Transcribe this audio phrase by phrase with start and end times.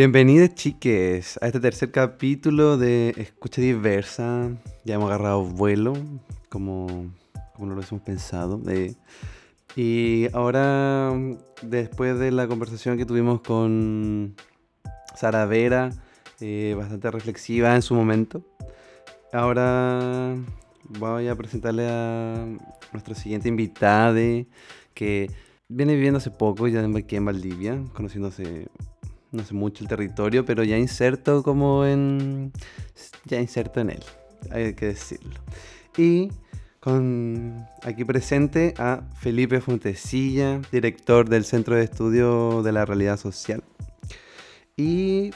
[0.00, 4.48] Bienvenidos chiques a este tercer capítulo de Escucha Diversa.
[4.82, 5.92] Ya hemos agarrado vuelo,
[6.48, 7.12] como,
[7.52, 8.62] como lo hemos pensado.
[8.70, 8.94] Eh,
[9.76, 11.12] y ahora,
[11.60, 14.36] después de la conversación que tuvimos con
[15.14, 15.90] Sara Vera,
[16.40, 18.42] eh, bastante reflexiva en su momento,
[19.34, 20.34] ahora
[20.98, 22.46] voy a presentarle a
[22.92, 24.14] nuestra siguiente invitada
[24.94, 25.30] que
[25.68, 28.68] viene viviendo hace poco ya aquí en Valdivia, conociéndose
[29.32, 32.52] no sé mucho el territorio, pero ya inserto como en...
[33.24, 34.02] ya inserto en él,
[34.50, 35.40] hay que decirlo.
[35.96, 36.30] Y
[36.80, 43.62] con aquí presente a Felipe Fontesilla, director del Centro de Estudio de la Realidad Social.
[44.76, 45.30] Y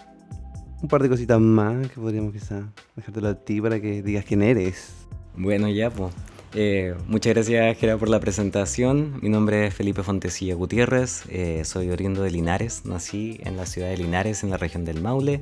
[0.82, 2.62] un par de cositas más que podríamos quizá
[2.96, 4.92] dejártelo a ti para que digas quién eres.
[5.36, 6.14] Bueno, ya, pues.
[6.56, 9.18] Eh, muchas gracias, Gerard, por la presentación.
[9.20, 13.88] Mi nombre es Felipe Fontesilla Gutiérrez, eh, soy oriundo de Linares, nací en la ciudad
[13.88, 15.40] de Linares, en la región del Maule.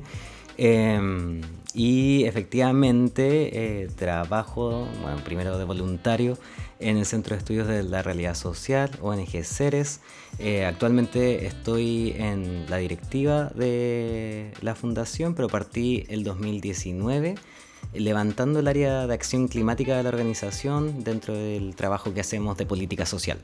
[0.57, 1.41] Em,
[1.75, 4.87] y efectivamente eh, trabajo,
[5.23, 6.35] primero de voluntario,
[6.79, 9.99] en el Centro de Estudios de la Realidad Social, ONG Ceres.
[10.67, 17.35] actualmente estoy en la directiva de la fundación, pero partí el 2019
[17.93, 22.65] levantando el área de acción climática de la organización dentro del trabajo que hacemos de
[22.65, 23.39] política social.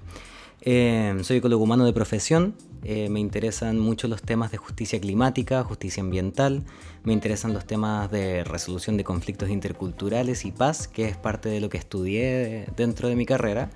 [0.62, 5.64] Eh, soy ecólogo humano de profesión, eh, me interesan mucho los temas de justicia climática,
[5.64, 6.64] justicia ambiental,
[7.04, 11.62] me interesan los temas de resolución de conflictos interculturales y paz, que es parte de
[11.62, 13.70] lo que estudié dentro de mi carrera.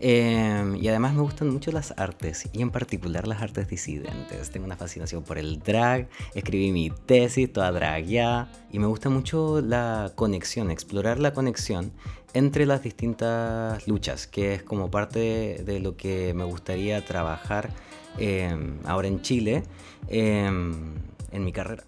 [0.00, 4.50] Em, y además me gustan mucho las artes, y en particular las artes disidentes.
[4.50, 9.10] Tengo una fascinación por el drag, escribí mi tesis, toda drag ya, y me gusta
[9.10, 11.92] mucho la conexión, explorar la conexión
[12.34, 17.70] entre las distintas luchas, que es como parte de, lo que me gustaría trabajar
[18.18, 19.62] em, ahora en Chile
[20.08, 20.94] em,
[21.32, 21.84] en mi carrera.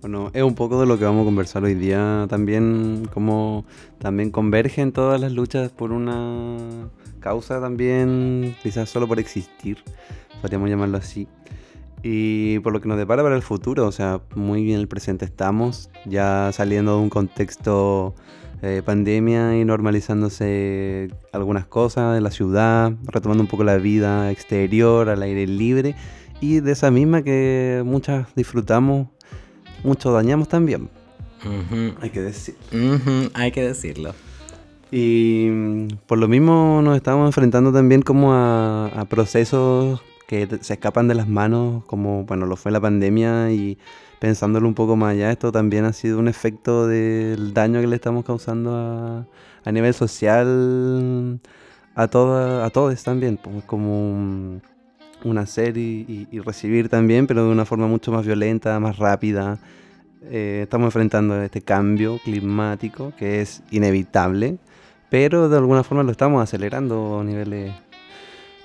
[0.00, 3.66] Bueno, es un poco de lo que vamos a conversar hoy día también, cómo
[3.98, 6.88] también convergen todas las luchas por una
[7.20, 9.78] causa también, quizás solo por existir,
[10.40, 11.28] podríamos llamarlo así.
[12.02, 15.26] Y por lo que nos depara para el futuro, o sea, muy bien el presente
[15.26, 18.14] estamos, ya saliendo de un contexto
[18.62, 25.08] eh, pandemia y normalizándose algunas cosas de la ciudad, retomando un poco la vida exterior,
[25.08, 25.94] al aire libre,
[26.40, 29.08] y de esa misma que muchas disfrutamos,
[29.84, 30.88] muchos dañamos también.
[32.00, 32.56] Hay que decir.
[33.34, 34.14] Hay que decirlo.
[34.90, 41.08] Y mm, por lo mismo nos estamos enfrentando también como a, procesos que se escapan
[41.08, 43.78] de las manos, como bueno, lo fue la pandemia y
[44.20, 47.96] pensándolo un poco más allá, esto también ha sido un efecto del daño que le
[47.96, 49.26] estamos causando a,
[49.64, 51.40] a nivel social
[51.96, 54.62] a, toda, a todos también, pues como un,
[55.36, 59.58] hacer y, recibir también, pero de una forma mucho más violenta, más rápida.
[60.30, 64.58] Eh, estamos enfrentando este cambio climático que es inevitable
[65.10, 67.72] pero de alguna forma lo estamos acelerando a niveles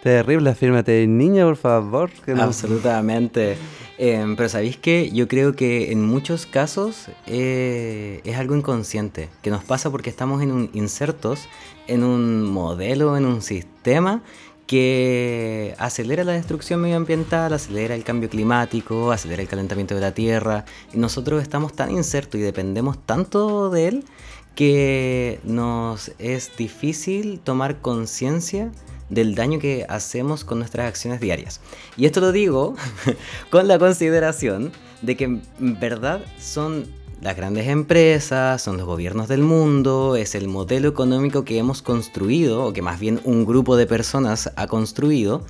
[0.05, 0.53] terribles.
[0.53, 2.11] Afírmate, niña, por favor.
[2.37, 3.57] Absolutamente.
[3.97, 9.49] Em, pero sabéis que yo creo que en muchos casos eh, es algo inconsciente, que
[9.49, 11.47] nos pasa porque estamos en un, insertos
[11.87, 14.21] en un modelo, en un sistema
[14.67, 20.65] que acelera la destrucción medioambiental, acelera el cambio climático, acelera el calentamiento de la Tierra.
[20.93, 24.05] Y nosotros estamos tan insertos y dependemos tanto de él
[24.53, 28.71] que nos es difícil tomar conciencia
[29.09, 31.61] del daño que hacemos con nuestras acciones diarias.
[31.97, 32.75] Y esto lo digo
[33.49, 34.71] con la consideración
[35.01, 35.41] de que en
[35.79, 36.85] verdad son
[37.21, 42.65] las grandes empresas, son los gobiernos del mundo, es el modelo económico que hemos construido,
[42.65, 45.43] o que más bien un grupo de personas ha construido,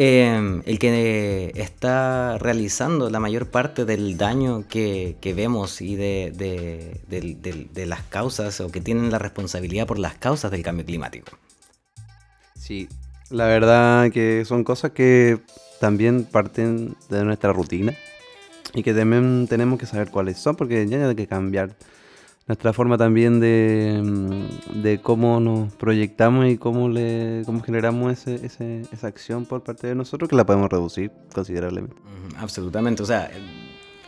[0.00, 6.94] Em, el que está realizando la mayor parte del daño que, vemos y de,
[7.74, 11.36] las causas o que tienen la responsabilidad por las causas del cambio climático.
[12.54, 12.88] Sí,
[13.30, 15.38] la verdad que son cosas que
[15.80, 17.94] también parten de nuestra rutina
[18.74, 21.76] y que también tenemos que saber cuáles son porque ya hay que cambiar.
[22.46, 28.82] Nuestra forma también de, mm, de, cómo nos proyectamos y cómo le cómo generamos ese,
[28.90, 31.96] esa acción por parte de nosotros, que la podemos reducir considerablemente.
[32.38, 33.30] Absolutamente, o sea,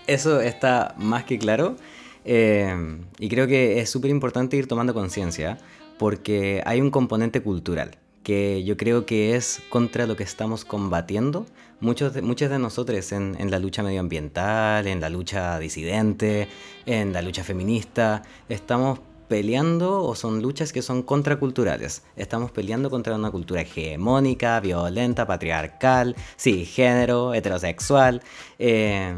[0.06, 1.76] eso está más que claro
[2.24, 5.58] eh, y creo que es súper importante ir tomando conciencia
[5.98, 11.46] porque hay un componente cultural que yo creo que es contra lo que estamos combatiendo
[11.80, 16.48] muchos de, de nosotros en, en, la lucha medioambiental, en la lucha disidente,
[16.86, 22.02] en la lucha feminista, estamos peleando o son luchas que son contraculturales.
[22.16, 28.22] Estamos peleando contra una cultura hegemónica, violenta, patriarcal, sí, género, heterosexual,
[28.58, 29.14] eh,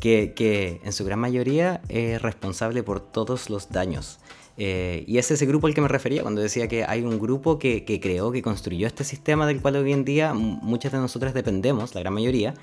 [0.00, 4.20] que, que en su gran mayoría es responsable por todos los daños.
[4.60, 7.60] Eh, y es ese grupo al que me refería cuando decía que hay un grupo
[7.60, 11.32] que, que, creó, que construyó este sistema del cual hoy en día muchas de nosotras
[11.32, 12.54] dependemos, la gran mayoría.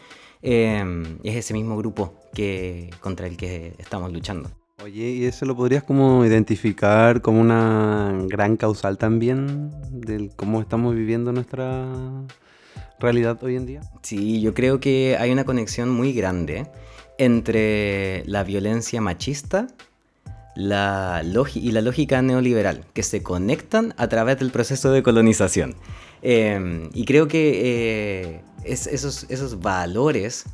[0.42, 0.84] Eh,
[1.24, 4.52] es ese mismo grupo que, contra el que estamos luchando.
[4.84, 10.94] Oye, ¿y eso lo podrías como identificar como una gran causal también del cómo estamos
[10.94, 11.88] viviendo nuestra
[13.00, 13.82] realidad hoy en día?
[14.02, 16.68] Sí, yo creo que hay una conexión muy grande
[17.18, 19.68] entre la violencia machista
[20.56, 21.22] la
[21.54, 25.76] y la lógica neoliberal, que se conectan a través del proceso de colonización.
[26.22, 30.46] Em, y creo que eh, esos, esos valores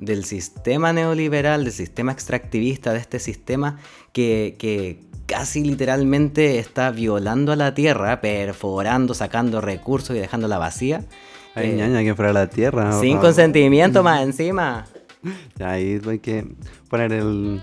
[0.00, 3.78] del sistema neoliberal, del sistema extractivista, de este sistema
[4.12, 11.04] que, casi literalmente está violando a la tierra, perforando, sacando recursos y dejándola vacía.
[11.54, 12.98] Ay, eh, ñaña, que fuera la tierra.
[12.98, 14.86] Sin consentimiento más encima.
[15.60, 16.46] Ahí hay que
[16.88, 17.60] poner el,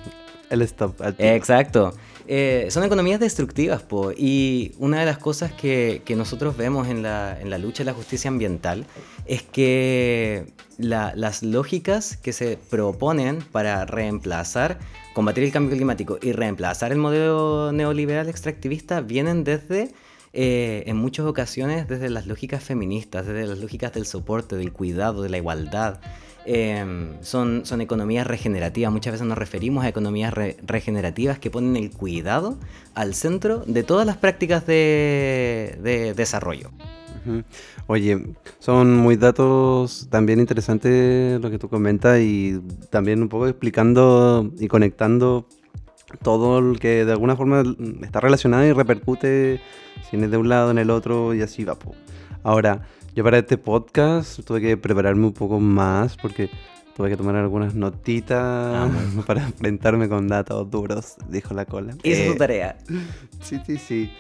[0.50, 1.02] el stop.
[1.18, 1.94] Exacto.
[2.30, 7.02] Eh, son economías destructivas, po, y una de las cosas que, que nosotros vemos en
[7.02, 8.86] la, en la, lucha de la justicia ambiental
[9.26, 14.78] es que las lógicas que se proponen para reemplazar,
[15.14, 19.94] combatir el cambio climático y reemplazar el modelo neoliberal extractivista vienen desde,
[20.34, 25.24] eh, en muchas ocasiones, desde las lógicas feministas, desde las lógicas del soporte, del cuidado,
[25.24, 26.02] de la igualdad.
[26.50, 28.90] Em, son, son economías regenerativas.
[28.90, 32.58] Muchas veces nos referimos a economías regenerativas que ponen el cuidado
[32.96, 36.72] al centro de todas las prácticas de, desarrollo.
[37.88, 44.50] Oye, son muy datos también interesantes lo que tú comentas y también un poco explicando
[44.58, 45.50] y conectando
[46.24, 47.62] todo lo que de alguna forma
[48.02, 49.60] está relacionado y repercute
[50.10, 51.78] si es de un lado en el otro y así va.
[52.44, 56.52] Ahora, yo para este podcast tuve que prepararme un poco más porque
[56.96, 58.92] tuve que tomar algunas notitas ah,
[59.26, 61.96] para enfrentarme con datos duros, dijo la cola.
[62.04, 62.78] Esa es tu eh, tarea.
[63.42, 64.12] Sí, sí, sí.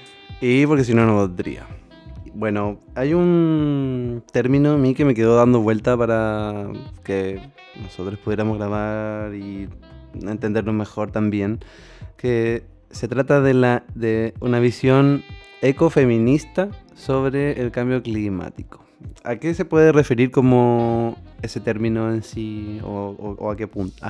[0.41, 1.67] Y porque si no, no podría.
[2.33, 6.65] Bueno, hay un término a mí que me quedó dando vuelta para
[7.03, 7.39] que
[7.79, 9.69] nosotros pudiéramos grabar y
[10.23, 11.59] entenderlo mejor también,
[12.17, 15.23] que se trata de, la, de una visión
[15.61, 18.86] ecofeminista sobre el cambio climático.
[19.27, 24.01] ¿A qué se puede referir como ese término en sí o, a, qué punto?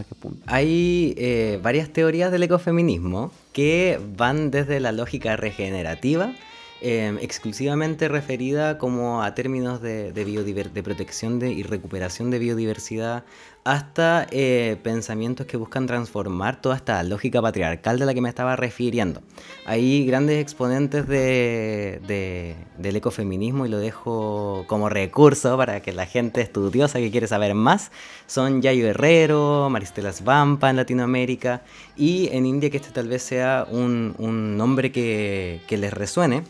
[0.45, 6.33] Hay eh, varias teorías del ecofeminismo que van desde la lógica regenerativa
[6.79, 13.23] Em, exclusivamente referida como a términos de, de protección de, y recuperación de biodiversidad,
[13.63, 18.55] hasta eh, pensamientos que buscan transformar toda esta lógica patriarcal de la que me estaba
[18.55, 19.23] refiriendo.
[19.65, 26.41] Hay grandes exponentes de, del ecofeminismo y lo dejo como recurso para que la gente
[26.41, 27.91] estudiosa que quiere saber más
[28.27, 31.63] son Yayo Herrero, Maristela Svampa en Latinoamérica
[31.95, 34.15] y en India que este tal vez sea un,
[34.57, 36.43] nombre que les resuene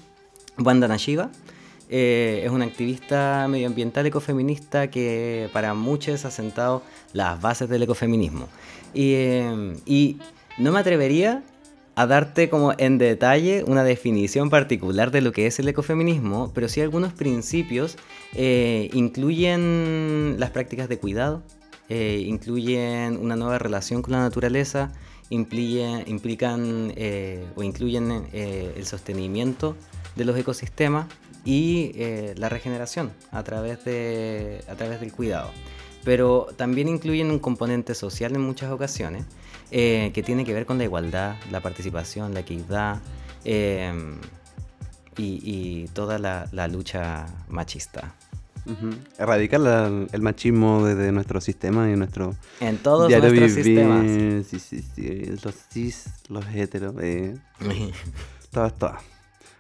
[0.59, 1.31] Wanda Shiva
[1.89, 6.83] eh, es una activista medioambiental ecofeminista que para muchos ha sentado
[7.13, 8.47] las bases del ecofeminismo.
[8.93, 10.17] Y, eh, y,
[10.57, 11.43] no me atrevería
[11.95, 16.67] a darte como en detalle una definición particular de lo que es el ecofeminismo, pero
[16.67, 17.95] sí algunos principios
[18.33, 21.43] eh, incluyen las prácticas de cuidado,
[21.89, 24.91] incluyen una nueva relación con la naturaleza,
[25.29, 26.93] implican
[27.55, 29.75] o incluyen el sostenimiento
[30.17, 31.05] de los ecosistemas
[31.45, 35.49] y eh, la regeneración a través, de, a través del cuidado.
[36.03, 39.25] Pero también incluyen un componente social en muchas ocasiones
[39.71, 42.99] eh, que tiene que ver con la igualdad, la participación, la equidad
[43.45, 43.93] eh,
[45.17, 48.13] y, toda la, lucha machista.
[49.17, 49.61] Erradicar
[50.11, 54.05] el machismo desde nuestro sistema y nuestro en todos nuestros sistemas.
[54.45, 55.37] Sí, sí, sí.
[55.41, 56.93] Los cis, los heteros,
[58.51, 59.16] todas, todas.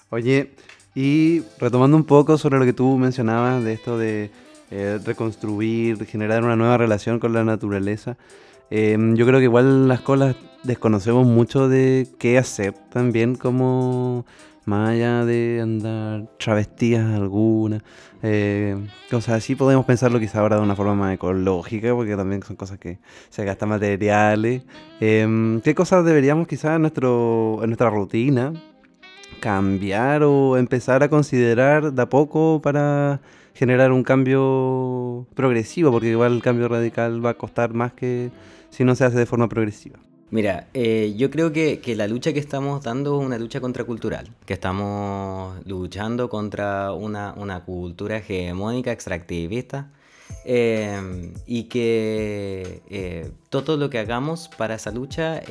[0.09, 0.51] Oye,
[0.95, 4.31] y retomando un poco sobre lo que tú mencionabas de esto de
[4.71, 8.17] eh, reconstruir, generar una nueva relación con la naturaleza,
[8.69, 14.25] em, yo creo que igual las colas desconocemos mucho de qué hacer también como
[14.65, 17.83] más allá de andar travestías algunas,
[18.23, 18.77] eh,
[19.09, 22.79] cosas así, podemos pensarlo quizá ahora de una forma más ecológica, porque también son cosas
[22.79, 22.99] que
[23.29, 24.63] se gastan materiales.
[25.01, 28.53] Em, ¿Qué cosas deberíamos quizá en, nuestro, en nuestra rutina
[29.39, 33.21] cambiar o empezar a considerar de a poco para
[33.53, 38.29] generar un cambio progresivo, porque igual el cambio radical va a costar más que
[38.69, 39.99] si no se hace de forma progresiva.
[40.29, 44.29] Mira, eh, yo creo que, que, la lucha que estamos dando es una lucha contracultural,
[44.45, 49.89] que estamos luchando contra una, una cultura hegemónica, extractivista,
[50.43, 55.41] eh, y que eh, todo lo que hagamos para esa lucha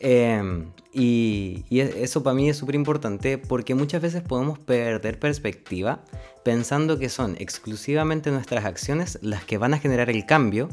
[0.00, 0.64] eh.
[0.92, 6.02] Y, y, e, eso para mí es súper importante porque muchas veces podemos perder perspectiva
[6.44, 10.68] pensando que son exclusivamente nuestras acciones las que van a generar el cambio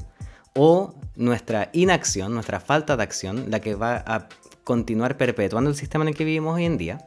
[0.56, 4.28] o nuestra inacción, nuestra falta de acción, la que va a
[4.64, 6.98] continuar perpetuando el sistema en el que vivimos hoy en día.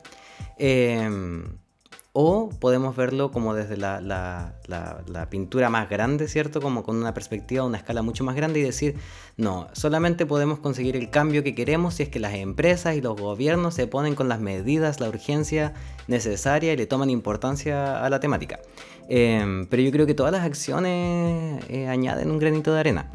[0.56, 1.08] Eh,
[2.12, 6.60] o podemos verlo como desde la, la, pintura más grande, ¿cierto?
[6.60, 8.96] Como con una perspectiva, una escala mucho más grande y decir,
[9.36, 13.20] no, solamente podemos conseguir el cambio que queremos si es que las empresas y los
[13.20, 15.72] gobiernos se ponen con las medidas, la urgencia
[16.08, 18.58] necesaria y le toman importancia a la temática.
[19.08, 23.10] Em, pero yo creo que todas las acciones eh, añaden un granito de arena.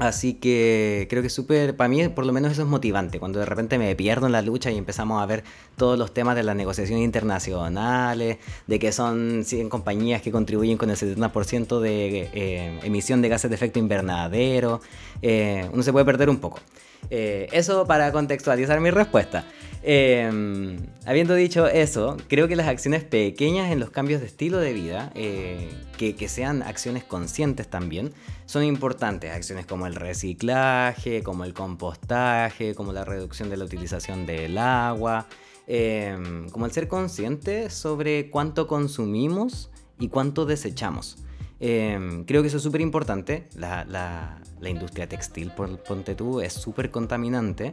[0.00, 3.44] Así que creo que súper, para mí por lo menos eso es motivante, cuando de
[3.44, 5.44] repente me pierdo en la lucha y empezamos a ver
[5.76, 10.88] todos los temas de las negociaciones internacionales, de que son 100 compañías que contribuyen con
[10.88, 14.80] el 70% de eh, emisión de gases de efecto invernadero,
[15.20, 16.60] eh, uno se puede perder un poco.
[17.08, 19.44] Eh, eso para contextualizar mi respuesta.
[19.82, 20.76] Em,
[21.06, 25.10] habiendo dicho eso, creo que las acciones pequeñas en los cambios de estilo de vida,
[25.14, 28.12] eh, que, sean acciones conscientes también,
[28.46, 29.32] son importantes.
[29.32, 35.26] Acciones como el reciclaje, como el compostaje, como la reducción de la utilización del agua,
[35.66, 41.18] em, como el ser consciente sobre cuánto consumimos y cuánto desechamos.
[41.60, 43.48] Em, creo que eso es súper importante.
[43.54, 47.72] La, la, industria textil, por ponte tú, es súper contaminante.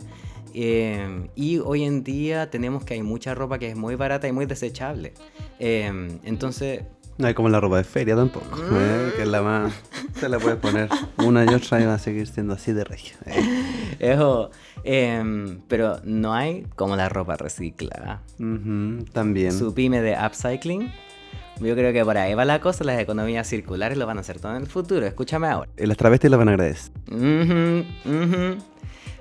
[0.53, 4.31] Em, y hoy en día tenemos que hay mucha ropa que es muy barata y
[4.31, 5.13] muy desechable.
[5.59, 6.83] Em, entonces...
[7.17, 9.11] No hay como la ropa de feria tampoco, ¿eh?
[9.15, 9.73] que es la más...
[10.19, 13.17] Se la puedes poner una y otra y va a seguir siendo así de regio.
[13.25, 14.49] ¿eh?
[15.67, 18.21] pero no hay como la ropa reciclada.
[19.13, 19.51] también.
[19.51, 20.91] Su pyme de upcycling
[21.59, 24.39] yo creo que por ahí va la cosa, las economías circulares lo van a hacer
[24.39, 25.69] todo en el futuro, escúchame ahora.
[25.77, 26.91] Eh, las travestis lo van a agradecer.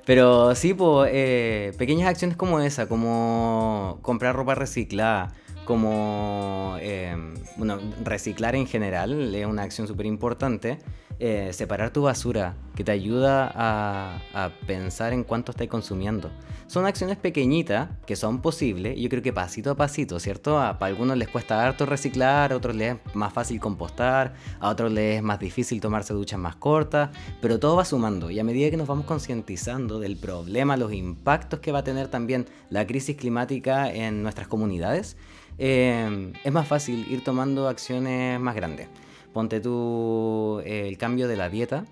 [0.04, 5.32] Pero sí, pues, pequeñas acciones como esa, como comprar ropa reciclada,
[5.64, 10.78] como, em, bueno, reciclar en general es una acción súper importante.
[11.18, 16.30] Eh, separar tu basura, que te ayuda a, pensar en cuánto estás consumiendo.
[16.68, 20.58] Son acciones pequeñitas que son posibles, yo creo que pasito a pasito, ¿cierto?
[20.58, 24.92] A, algunos les cuesta harto reciclar, a otros les es más fácil compostar, a otros
[24.92, 28.70] les es más difícil tomarse duchas más cortas, pero todo va sumando y a medida
[28.70, 33.16] que nos vamos concientizando del problema, los impactos que va a tener también la crisis
[33.16, 35.16] climática en nuestras comunidades,
[35.58, 38.88] eh, es más fácil ir tomando acciones más grandes.
[39.32, 41.84] Ponte tú eh, el cambio de la dieta,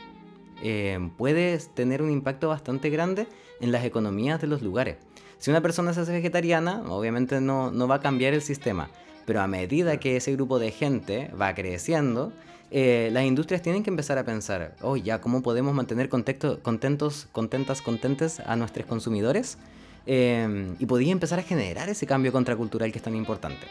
[0.64, 3.28] eh, puede tener un impacto bastante grande
[3.60, 4.96] en las economías de los lugares.
[5.38, 8.88] Si una persona se hace vegetariana, obviamente no, no va a cambiar el sistema,
[9.26, 12.32] pero a medida que ese grupo de gente va creciendo,
[12.70, 17.82] eh, las industrias tienen que empezar a pensar, oh, ya, ¿cómo podemos mantener contentos, contentas,
[17.82, 19.58] contentes a nuestros consumidores?
[20.06, 23.66] Eh, y podía empezar a generar ese cambio contracultural que es tan importante.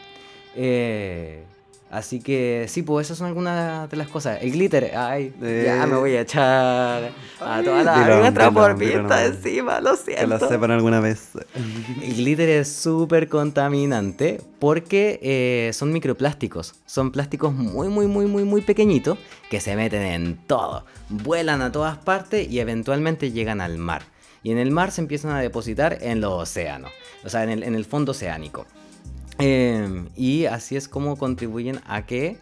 [0.56, 1.44] Eh,
[1.90, 4.42] Así que sí, pues esas son algunas de las cosas.
[4.42, 10.22] El glitter, ay, ya me voy a echar a toda la vista encima, lo siento.
[10.22, 11.28] Que lo sepan alguna vez.
[12.02, 16.74] El glitter es súper contaminante porque eh, son microplásticos.
[16.84, 19.16] Son plásticos muy, muy, muy, muy, muy pequeñitos
[19.48, 20.84] que se meten en todo.
[21.10, 24.02] Vuelan a todas partes y eventualmente llegan al mar.
[24.42, 26.90] Y en el mar se empiezan a depositar en los océanos,
[27.24, 28.66] o sea, en el, en el fondo oceánico.
[29.38, 32.38] Em, y así es como contribuyen a que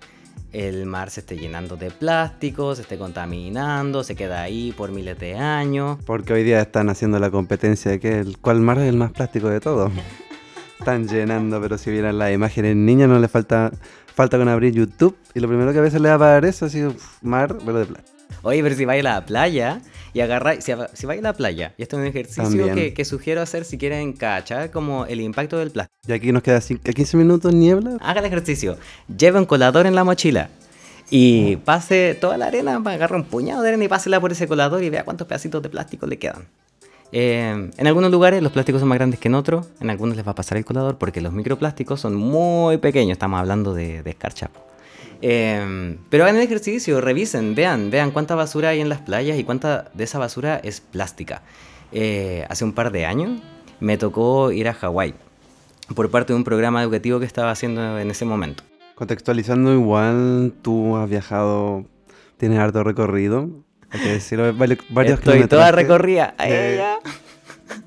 [0.52, 5.18] el mar se esté llenando de plástico, se esté contaminando, se queda ahí por miles
[5.18, 5.98] de años.
[6.04, 9.12] Porque hoy día están haciendo la competencia de que el cuál mar es el más
[9.12, 9.90] plástico de todo.
[10.78, 13.70] están llenando, pero si vieran las imágenes niñas no le falta
[14.14, 16.62] falta con abrir YouTube y lo primero que a veces le va a aparecer es
[16.62, 16.82] así
[17.22, 18.12] mar, pero de plástico.
[18.42, 19.80] Oye, pero si vais a la playa
[20.14, 23.40] y agarráis, si, si vais a la playa, y esto es un ejercicio que, sugiero
[23.40, 25.96] hacer si quieren cachar como el impacto del plástico.
[26.06, 27.96] Y aquí nos queda 15 minutos niebla.
[28.00, 28.76] Haga el ejercicio,
[29.16, 30.50] lleve un colador en la mochila
[31.10, 34.82] y pase toda la arena, agarra un puñado de arena y pásela por ese colador
[34.82, 36.46] y vea cuántos pedacitos de plástico le quedan.
[37.14, 40.26] Eh, en algunos lugares los plásticos son más grandes que en otros, en algunos les
[40.26, 44.10] va a pasar el colador porque los microplásticos son muy pequeños, estamos hablando de, de
[44.10, 44.50] escarcha.
[45.22, 49.44] Em, pero hagan el ejercicio, revisen, vean, vean cuánta basura hay en las playas y
[49.44, 51.42] cuánta de esa basura es plástica.
[51.92, 53.40] Eh, hace un par de años
[53.78, 55.14] me tocó ir a Hawái
[55.94, 58.64] por parte de un programa educativo que estaba haciendo en ese momento.
[58.96, 61.84] Contextualizando igual, tú has viajado,
[62.36, 63.48] tienes harto recorrido.
[63.90, 66.34] Hay que decirlo, varios Estoy toda recorrida.
[66.40, 66.82] Eh,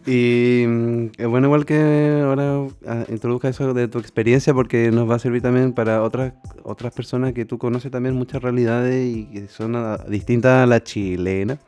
[0.05, 5.09] Y mm, es bueno igual que ahora ah, introduzca eso de tu experiencia porque nos
[5.09, 6.33] va a servir también para otras
[6.63, 10.83] otras personas que tú conoces también muchas realidades y que son ah, distintas a la
[10.83, 11.59] chilena.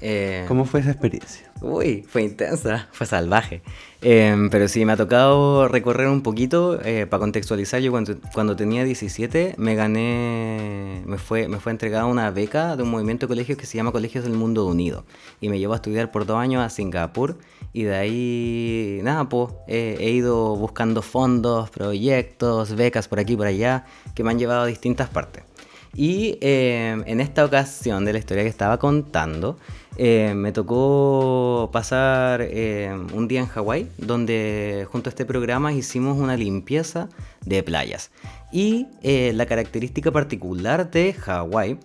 [0.00, 1.50] Eh, ¿Cómo fue esa experiencia?
[1.60, 3.62] Uy, fue intensa, fue salvaje.
[4.00, 6.80] Em, pero sí, me ha tocado recorrer un poquito.
[6.82, 12.06] Eh, para contextualizar, yo cuando, cuando, tenía 17 me gané, me fue, me fue entregada
[12.06, 15.04] una beca de un movimiento de colegios que se llama Colegios del Mundo Unido.
[15.40, 17.36] Y me llevó a estudiar por dos años a Singapur.
[17.72, 23.46] Y de ahí, nada, pues he ido buscando fondos, proyectos, becas por aquí y por
[23.46, 25.44] allá, que me han llevado a distintas partes.
[25.94, 29.58] Y em, en esta ocasión de la historia que estaba contando,
[29.96, 36.16] eh, me tocó pasar eh, un día en Hawái, donde junto a este programa hicimos
[36.16, 37.08] una limpieza
[37.44, 38.10] de playas.
[38.52, 41.78] Y eh, la característica particular de Hawái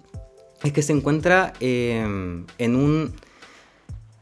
[0.64, 3.14] es que se encuentra en un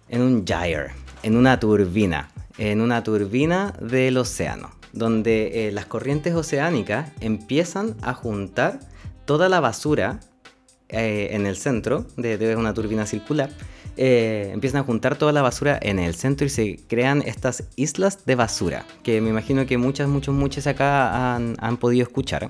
[0.10, 0.92] en un gyre,
[1.24, 8.80] en una turbina, en una turbina del océano, donde las corrientes oceánicas empiezan a juntar
[9.25, 10.20] toda la basura
[10.89, 13.50] en el centro de, una turbina circular
[13.96, 18.25] eh, empiezan a juntar toda la basura en el centro y se crean estas islas
[18.25, 22.50] de basura, que me imagino que muchas, muchos, muchos acá han, podido escuchar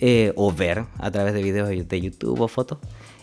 [0.00, 2.78] eh, o ver a través de videos de YouTube o fotos.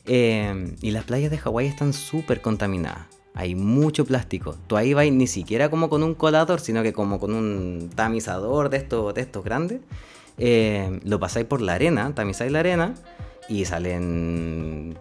[0.05, 3.05] Eh, y las playas de Hawái están súper contaminadas.
[3.35, 4.57] Hay mucho plástico.
[4.67, 8.69] Tú ahí vas ni siquiera como con un colador, sino que como con un tamizador
[8.69, 9.81] de estos, de estos grandes.
[11.03, 12.95] Lo pasáis por la arena, tamizáis la arena
[13.47, 14.97] y salen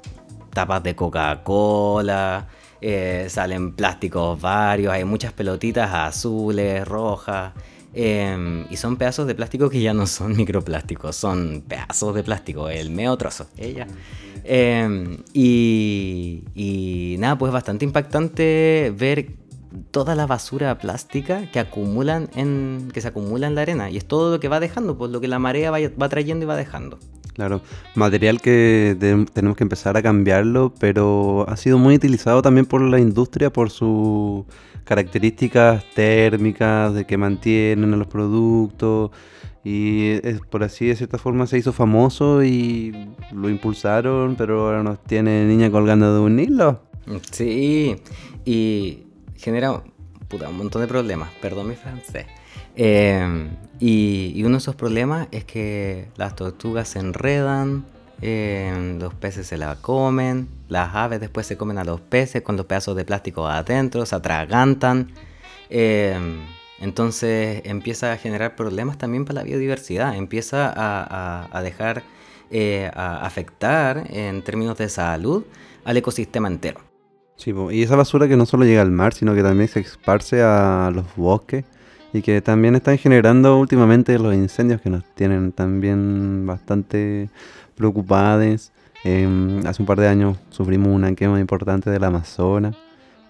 [0.53, 2.49] tapas de Coca-Cola,
[2.81, 7.53] eh, salen plásticos varios, hay muchas pelotitas azules, rojas.
[7.93, 12.69] Em, y son pedazos de plástico que ya no son microplásticos, son pedazos de plástico,
[12.69, 13.47] el medio trozo.
[13.57, 13.87] Ella.
[14.45, 19.40] Em, y, y nada, pues bastante impactante ver
[19.91, 24.05] toda la basura plástica que acumulan en que se acumula en la arena y es
[24.05, 26.99] todo lo que va dejando, pues lo que la marea va trayendo y va dejando.
[27.35, 27.63] Claro,
[27.95, 28.97] material que
[29.33, 33.71] tenemos que empezar a cambiarlo, pero ha sido muy utilizado también por la industria por
[33.71, 34.45] sus
[34.85, 39.11] características térmicas, de que mantienen a los productos,
[39.63, 40.19] y
[40.51, 45.45] por así de cierta forma se hizo famoso y lo impulsaron, pero ahora nos tiene
[45.45, 46.83] niña colgando de un hilo.
[47.31, 47.97] Sí,
[48.45, 49.05] y
[49.41, 52.27] genera un montón de problemas, perdón mi francés.
[52.77, 53.49] Eh,
[53.81, 57.85] y, uno de esos problemas es que las tortugas se enredan,
[58.23, 62.57] eh, los peces se la comen, las aves después se comen a los peces con
[62.57, 65.13] los pedazos de plástico adentro, se atragantan.
[65.71, 66.19] Eh,
[66.81, 72.03] entonces empieza a generar problemas también para la biodiversidad, empieza a, dejar,
[72.51, 75.45] eh, a afectar en términos de salud
[75.85, 76.90] al ecosistema entero.
[77.41, 80.43] Sí, y esa basura que no solo llega al mar, sino que también se esparce
[80.43, 81.65] a los bosques
[82.13, 87.31] y que también están generando últimamente los incendios que nos tienen también bastante
[87.77, 88.73] preocupados.
[89.05, 92.77] Em, hace un par de años sufrimos una quema importante del Amazonas,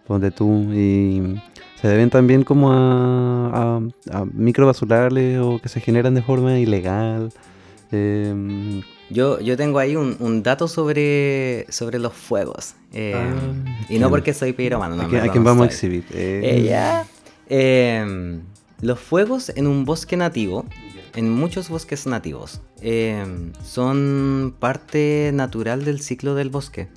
[0.08, 1.40] donde tú, y
[1.80, 7.32] se deben también como a, a, microbasurales o que se generan de forma ilegal.
[7.92, 12.74] Em, yo, yo tengo ahí un, dato sobre, sobre los fuegos.
[12.92, 14.96] Em, ah, y no porque soy piromano.
[14.96, 16.04] No, ¿A, quién vamos a exhibir?
[16.14, 17.06] Ella.
[17.48, 18.40] Eh,
[18.80, 20.64] los fuegos en un bosque nativo,
[21.14, 26.88] en muchos bosques nativos, em, son parte natural del ciclo del bosque.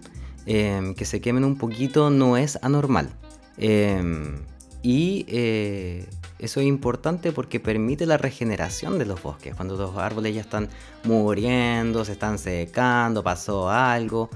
[0.45, 3.09] Em, que se quemen un poquito no es anormal.
[3.57, 4.39] Em,
[4.81, 6.05] y eh,
[6.43, 9.55] eso es importante porque permite la regeneración de los bosques.
[9.55, 10.69] Cuando los árboles ya están
[11.03, 14.29] muriendo, se están secando, pasó algo,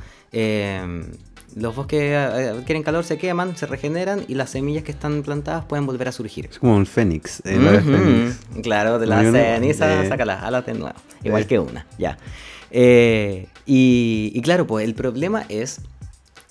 [1.55, 5.65] los bosques eh, adquieren calor, se queman, se regeneran y las semillas que están plantadas
[5.65, 6.47] pueden volver a surgir.
[6.51, 7.41] Es como un fénix.
[8.61, 10.95] Claro, de la ceniza saca las alas de nuevo.
[11.23, 12.17] Igual que una, ya.
[12.69, 15.81] Eh, y, claro, pues el problema es.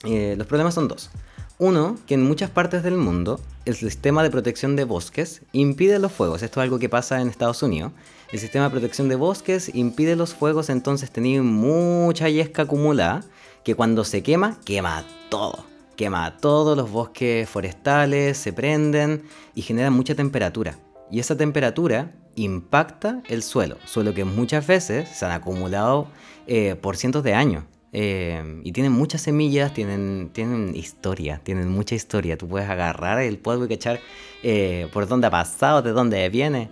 [0.04, 1.10] Eh, los problemas son dos.
[1.58, 6.12] Uno, que en muchas partes del mundo el sistema de protección de bosques impide los
[6.12, 6.42] fuegos.
[6.42, 7.92] Esto es algo que pasa en Estados Unidos.
[8.30, 13.24] El sistema de protección de bosques impide los fuegos, entonces tenéis mucha yesca acumulada
[13.64, 15.64] que cuando se quema, quema todo.
[15.96, 19.22] Quema todos los bosques forestales, se prenden
[19.54, 20.78] y genera mucha temperatura.
[21.10, 26.08] Y esa temperatura impacta el suelo, suelo que muchas veces se han acumulado
[26.46, 27.64] eh, por cientos de años.
[27.98, 32.36] Eh, y tienen muchas semillas, tienen, tienen historia, tienen mucha historia.
[32.36, 34.00] Tú puedes agarrar el polvo y echar
[34.42, 36.70] eh, por dónde ha pasado, de dónde viene.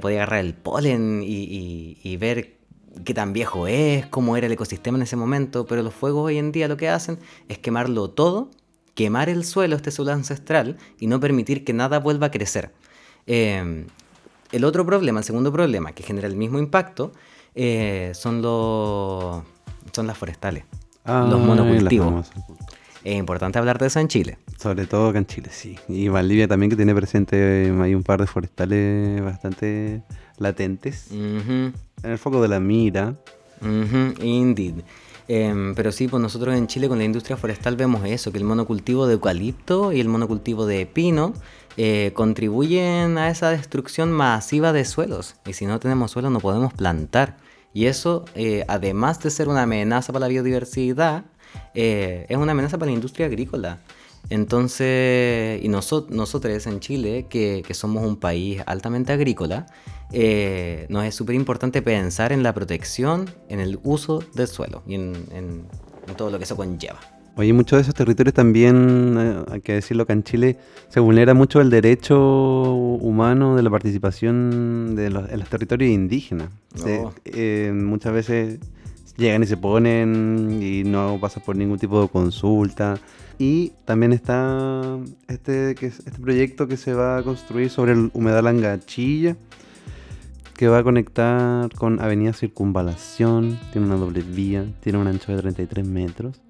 [0.00, 2.54] puedes agarrar el polen y, y ver
[3.04, 6.38] qué tan viejo es, cómo era el ecosistema en ese momento, pero los fuegos hoy
[6.38, 8.50] en día lo que hacen es quemarlo todo
[8.94, 12.72] quemar el suelo, este suelo ancestral, y no permitir que nada vuelva a crecer.
[13.26, 13.86] Em,
[14.52, 17.12] el otro problema, el segundo problema, que genera el mismo impacto,
[17.54, 19.42] eh, son, los,
[19.94, 20.64] son las forestales,
[21.04, 22.30] Ah, los monocultivos.
[23.04, 24.38] Es importante hablar de eso en Chile.
[24.58, 25.78] Sobre todo acá en Chile, sí.
[25.88, 30.00] Y Valdivia también que tiene presente, eh, hay un par de forestales bastante
[30.38, 31.08] latentes.
[31.12, 33.14] En el foco de la mira.
[33.60, 34.76] Ujú, indeed.
[35.28, 38.44] Em, pero sí, pues nosotros en Chile con la industria forestal vemos eso, que el
[38.44, 41.32] monocultivo de eucalipto y el monocultivo de pino
[41.76, 45.36] eh, contribuyen a esa destrucción masiva de suelos.
[45.46, 47.36] Y si no tenemos suelo no podemos plantar.
[47.74, 51.24] Y eso, eh, además de ser una amenaza para la biodiversidad,
[51.74, 53.80] eh, es una amenaza para la industria agrícola.
[54.30, 59.66] Entonces, y noso- nosotros en Chile, que, que somos un país altamente agrícola,
[60.12, 64.94] eh, nos es súper importante pensar en la protección, en el uso del suelo y
[64.94, 65.66] en, en-
[66.06, 67.00] en todo lo que eso conlleva.
[67.36, 70.56] Oye, muchos de esos territorios también, eh, hay que decirlo, que en Chile
[70.88, 76.48] se vulnera mucho el derecho humano de la participación de los, en los territorios indígenas.
[76.76, 78.60] Se- eh, muchas veces
[79.16, 82.98] llegan y se ponen y no pasa por ningún tipo de consulta.
[83.36, 88.10] Y también está este, que es- este proyecto que se va a construir sobre el
[88.14, 89.36] humedal Angachilla,
[90.56, 95.42] que va a conectar con Avenida Circunvalación, tiene una doble vía, tiene un ancho de
[95.42, 96.40] 33 metros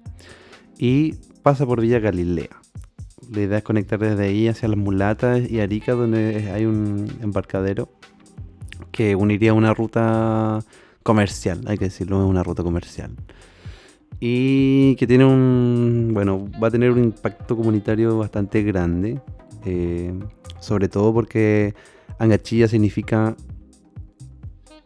[0.77, 2.61] y pasa por Villa Galilea.
[3.31, 7.89] La idea es conectar desde ahí hacia las Mulatas y Arica, donde hay un embarcadero
[8.91, 10.63] que uniría una ruta
[11.03, 13.11] comercial, hay que decirlo, es una ruta comercial.
[14.19, 19.21] Y que tiene un, bueno, va a tener un impacto comunitario bastante grande,
[19.65, 20.13] eh,
[20.59, 21.75] sobre todo porque
[22.17, 23.35] Angachilla significa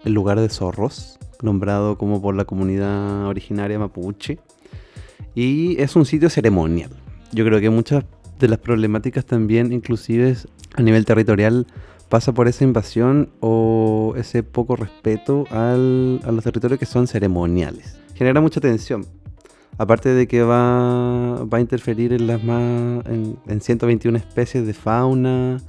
[0.03, 4.39] el lugar de zorros, nombrado como por la comunidad originaria mapuche.
[5.39, 6.89] Y es un sitio ceremonial.
[7.31, 8.03] Yo creo que muchas
[8.41, 10.35] de las problemáticas también, inclusive
[10.75, 11.65] a nivel territorial,
[12.09, 17.97] pasa por esa invasión o ese poco respeto al- a los territorios que son ceremoniales.
[18.15, 19.05] Genera mucha tensión.
[19.77, 25.61] Aparte de que va, a interferir en las más en, en 121 especies de fauna,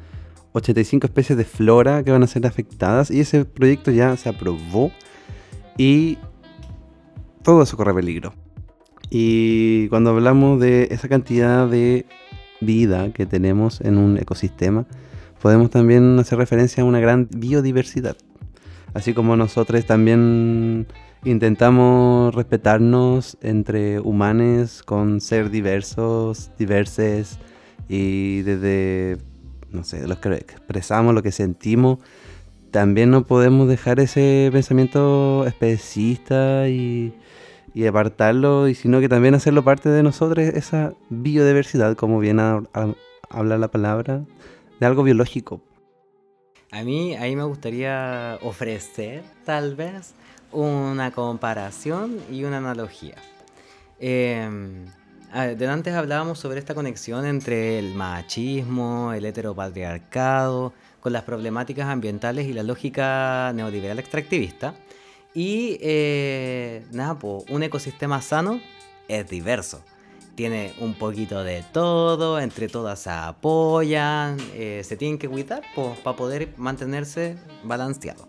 [0.52, 4.90] 85 especies de flora que van a ser afectadas y ese proyecto ya se aprobó
[5.78, 6.18] y
[7.44, 8.32] todo eso corre peligro.
[9.10, 12.06] Y cuando hablamos de esa cantidad de
[12.60, 14.86] vida que tenemos en un ecosistema,
[15.42, 18.16] podemos también hacer referencia a una gran biodiversidad.
[18.94, 20.86] Así como nosotros también
[21.24, 27.38] intentamos respetarnos entre humanos con ser diversos, diverses
[27.88, 29.18] y desde,
[29.70, 31.98] no sé, los que expresamos lo que sentimos,
[32.70, 37.12] también no podemos dejar ese pensamiento especista y,
[37.74, 42.62] y apartarlo, y sino que también hacerlo parte de nosotros, esa biodiversidad, como viene a,
[42.74, 42.94] a
[43.30, 44.24] hablar la palabra,
[44.78, 45.60] de algo biológico.
[46.72, 50.14] A mí ahí me gustaría ofrecer, tal vez,
[50.52, 53.16] una comparación y una analogía.
[53.98, 54.48] Eh,
[55.32, 62.52] antes hablábamos sobre esta conexión entre el machismo, el heteropatriarcado, con las problemáticas ambientales y
[62.52, 64.74] la lógica neoliberal extractivista.
[65.34, 68.60] Y eh, nada, po, un ecosistema sano
[69.08, 69.82] es diverso.
[70.34, 75.62] Tiene un poquito de todo, entre todas se apoyan, eh, se tienen que cuidar
[76.02, 78.28] para poder mantenerse balanceado.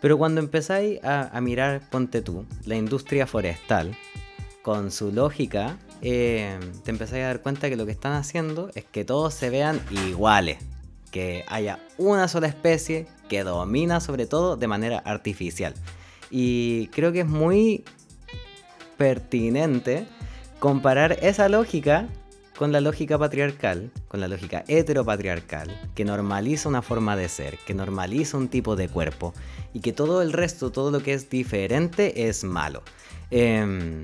[0.00, 3.96] Pero cuando empezáis a, a mirar, ponte tú, la industria forestal,
[4.62, 8.84] con su lógica, eh, te empezáis a dar cuenta que lo que están haciendo es
[8.84, 10.58] que todos se vean iguales.
[11.10, 15.72] Que haya una sola especie que domina sobre todo de manera artificial.
[16.30, 17.84] Y creo que es muy
[18.98, 20.06] pertinente
[20.58, 22.08] comparar esa lógica
[22.58, 27.72] con la lógica patriarcal, con la lógica heteropatriarcal, que normaliza una forma de ser, que
[27.72, 29.32] normaliza un tipo de cuerpo,
[29.72, 32.82] y que todo el resto, todo lo que es diferente es malo.
[33.30, 34.02] Em,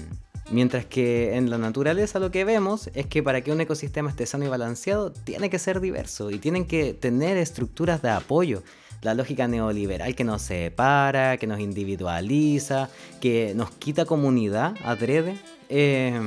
[0.51, 4.27] mientras que en la naturaleza lo que vemos es que para que un ecosistema esté
[4.27, 8.63] sano y balanceado, tiene que ser diverso y tienen que tener estructuras de apoyo.
[9.03, 12.89] La lógica neoliberal que nos separa, que nos individualiza,
[13.21, 16.19] que nos quita comunidad adrede, eh,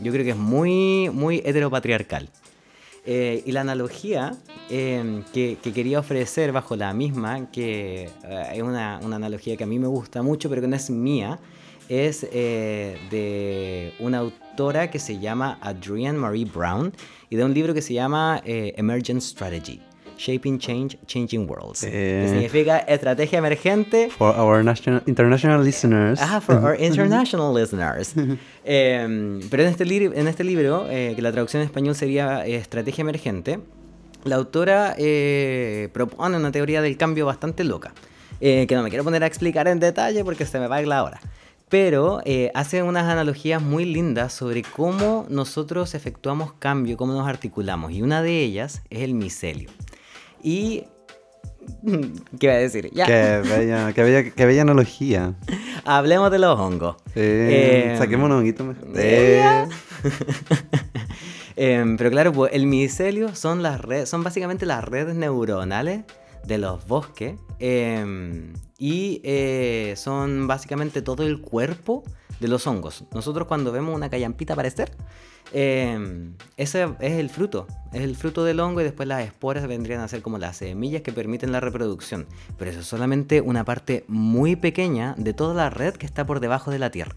[0.00, 2.28] yo creo que es muy, muy heteropatriarcal.
[3.06, 4.36] Eh, y la analogía
[4.68, 9.64] eh, que, que quería ofrecer bajo la misma, que eh, es una, una analogía que
[9.64, 11.38] a mí me gusta mucho, pero que no es mía,
[11.90, 16.92] es eh, de una autora que se llama Adrienne Marie Brown
[17.28, 19.82] y de un libro que se llama eh, Emergent Strategy.
[20.16, 21.82] Shaping Change, Changing Worlds.
[21.82, 21.90] Eh.
[21.90, 24.10] Que significa estrategia emergente.
[24.10, 26.20] For our national, international listeners.
[26.22, 28.14] Ah, for our international listeners.
[28.62, 32.56] Eh, pero en este, en este libro, eh, que la traducción en español sería eh,
[32.56, 33.58] Estrategia Emergente,
[34.24, 37.94] la autora eh, propone una teoría del cambio bastante loca,
[38.40, 40.82] eh, que no me quiero poner a explicar en detalle porque se me va a
[40.82, 41.20] ir la hora.
[41.70, 47.92] Pero eh, hace unas analogías muy lindas sobre cómo nosotros efectuamos cambio, cómo nos articulamos.
[47.92, 49.70] Y una de ellas es el micelio.
[50.42, 50.84] Y...
[52.38, 52.90] ¿Qué iba a decir?
[52.92, 55.34] Ya, Qué bella, qué bella, qué bella analogía.
[55.84, 56.96] hablemos de los hongos.
[57.14, 58.88] Eh, Eh, saquemos un honguito mejor.
[61.56, 66.04] Em, pero claro, pues, el micelio son las redes, son básicamente las redes neuronales
[66.46, 72.02] de los bosques em, y eh, son básicamente todo el cuerpo
[72.40, 73.04] de los hongos.
[73.12, 74.90] Nosotros cuando vemos una callampita aparecer,
[75.52, 80.00] em, ese es el fruto, es el fruto del hongo y después las esporas vendrían
[80.00, 82.26] a ser como las semillas que permiten la reproducción.
[82.56, 86.40] Pero eso es solamente una parte muy pequeña de toda la red que está por
[86.40, 87.14] debajo de la tierra.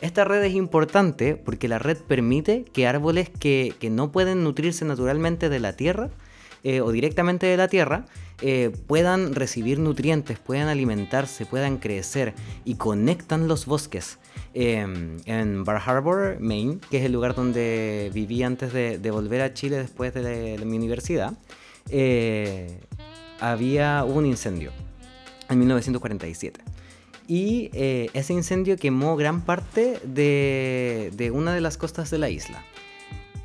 [0.00, 4.84] Esta red es importante porque la red permite que árboles que, que no pueden nutrirse
[4.84, 6.10] naturalmente de la tierra
[6.64, 8.04] eh, o directamente de la tierra
[8.42, 14.18] eh, puedan recibir nutrientes, puedan alimentarse, puedan crecer y conectan los bosques.
[14.52, 19.54] Eh, en Bar Harbor, Maine, que es el lugar donde viví antes de, volver a
[19.54, 21.34] Chile después de, mi universidad,
[21.90, 22.80] eh,
[23.38, 24.72] había un incendio
[25.48, 26.60] en 1947.
[27.28, 32.64] Y eh, ese incendio quemó gran parte de una de las costas de la isla.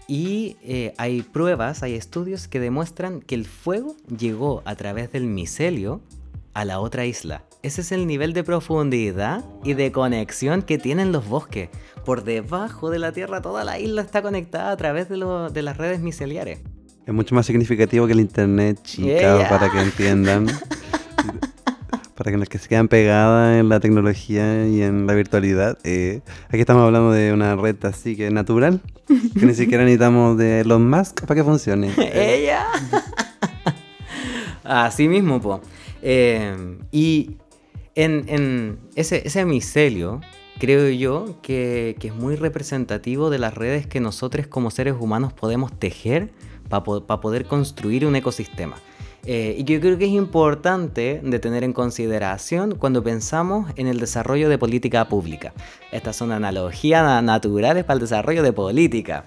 [0.07, 5.25] Y eh, hay pruebas, hay estudios que demuestran que el fuego llegó a través del
[5.25, 6.01] micelio
[6.53, 7.43] a la otra isla.
[7.63, 11.69] Ese es el nivel de profundidad y de conexión que tienen los bosques.
[12.05, 15.61] Por debajo de la tierra toda la isla está conectada a través de, lo- de
[15.63, 16.59] las redes miceliares.
[17.05, 19.07] es mucho más significativo que el internet, chica,
[19.39, 19.49] Yeah.
[19.49, 20.45] para que entiendan.
[22.15, 25.77] para que los que se quedan pegadas en la tecnología y en la virtualidad.
[25.83, 30.61] eh, aquí estamos hablando de una red así que natural, que ni siquiera necesitamos de
[30.61, 31.91] Elon Musk para que funcione.
[31.97, 32.65] ¡Ella!
[34.63, 35.61] Así mismo, po.
[36.01, 37.37] Eh, y
[37.93, 40.21] en, en ese, ese micelio,
[40.57, 45.33] creo yo que, que es muy representativo de las redes que nosotros como seres humanos
[45.33, 46.31] podemos tejer
[46.67, 48.77] para poder construir un ecosistema.
[49.27, 53.87] Eh, y que yo creo que es importante de tener en consideración cuando pensamos en
[53.87, 55.53] el desarrollo de política pública.
[55.91, 59.25] Estas son analogías na- naturales para el desarrollo de política.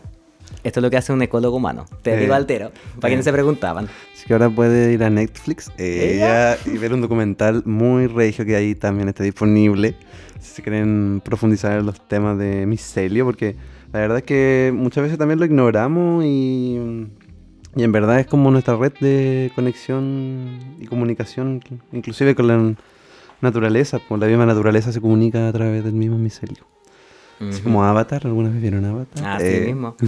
[0.64, 1.84] Esto es lo que hace un ecólogo humano.
[2.02, 3.10] Te Eh, digo altero, para eh.
[3.10, 3.86] quienes se preguntaban.
[4.14, 6.56] Así que ahora puede ir a Netflix eh, Ella.
[6.66, 9.94] y ver un documental muy regio que ahí también está disponible.
[10.40, 13.56] Si se quieren profundizar en los temas de micelio, porque
[13.92, 17.06] la verdad es que muchas veces también lo ignoramos y,
[17.76, 21.60] y en verdad es como nuestra red de conexión y comunicación,
[21.92, 22.74] inclusive con la
[23.40, 24.00] naturaleza.
[24.08, 26.64] Pues la misma naturaleza se comunica a través del mismo micelio.
[27.40, 27.64] Así Ujú.
[27.64, 29.24] como Avatar, ¿alguna vez vieron Avatar?
[29.36, 29.96] Así Eh, mismo.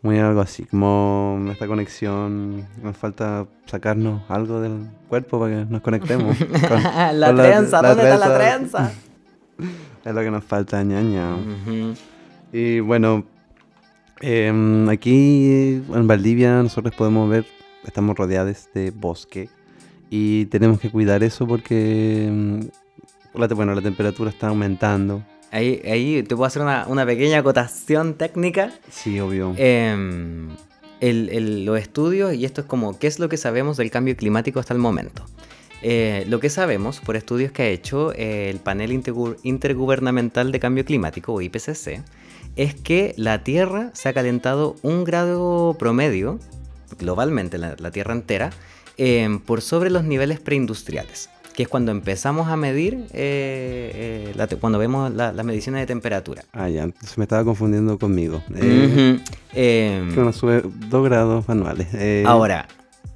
[0.00, 5.80] Muy algo así, como esta conexión, nos falta sacarnos algo del cuerpo para que nos
[5.82, 6.36] conectemos.
[6.68, 6.82] con-
[7.20, 8.92] la con trenza, ¿dónde está la trenza?
[10.04, 11.34] Es lo que nos falta, ñaña.
[12.52, 13.24] Y bueno,
[14.20, 17.46] em, aquí en Valdivia nosotros podemos ver,
[17.86, 19.48] estamos rodeados de bosque
[20.10, 22.60] y tenemos que cuidar eso porque, em,
[23.34, 25.22] la, bueno, la temperatura está aumentando.
[25.50, 28.72] Ahí, ahí te puedo hacer una, una pequeña acotación técnica.
[28.90, 29.54] Sí, obvio.
[29.56, 30.48] Em,
[31.00, 34.14] el- el- los estudios, y esto es como, ¿qué es lo que sabemos del cambio
[34.16, 35.24] climático hasta el momento?
[35.80, 40.58] Eh, lo que sabemos por estudios que ha hecho eh, el Panel Intergu- Intergubernamental de
[40.58, 42.02] Cambio Climático, o IPCC,
[42.58, 46.38] es que la Tierra se ha calentado un grado promedio,
[46.98, 48.50] globalmente la, la Tierra entera,
[48.96, 54.46] em, por sobre los niveles preindustriales, que es cuando empezamos a medir, eh, eh, la
[54.48, 56.42] cuando vemos la- las mediciones de temperatura.
[56.52, 58.42] Ah, ya, entonces me estaba confundiendo conmigo.
[58.54, 59.22] Eh, Ujú.
[59.54, 61.88] Em, Que uno sube dos grados anuales.
[62.26, 62.66] Ahora,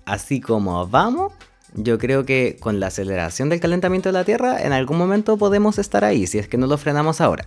[0.07, 1.33] así como vamos,
[1.75, 5.79] yo creo que con la aceleración del calentamiento de la Tierra, en algún momento podemos
[5.79, 7.47] estar ahí, si es que no lo frenamos ahora.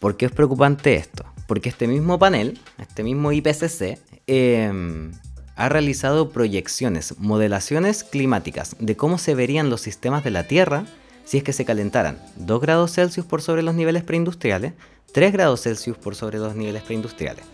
[0.00, 1.24] ¿Por qué es preocupante esto?
[1.46, 5.12] Porque este mismo panel, este mismo IPCC, em,
[5.56, 10.84] ha realizado proyecciones, modelaciones climáticas de cómo se verían los sistemas de la Tierra
[11.24, 14.72] si es que se calentaran 2 grados Celsius por sobre los niveles preindustriales,
[15.12, 17.44] 3 grados Celsius por sobre los niveles preindustriales.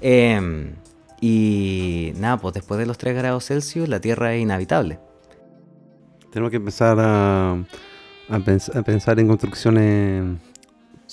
[0.00, 0.72] Em,
[1.20, 4.98] y nada, pues después de los 3 grados Celsius la Tierra es inhabitable.
[6.32, 10.24] Tenemos que empezar a, a, pens- a pensar en construcciones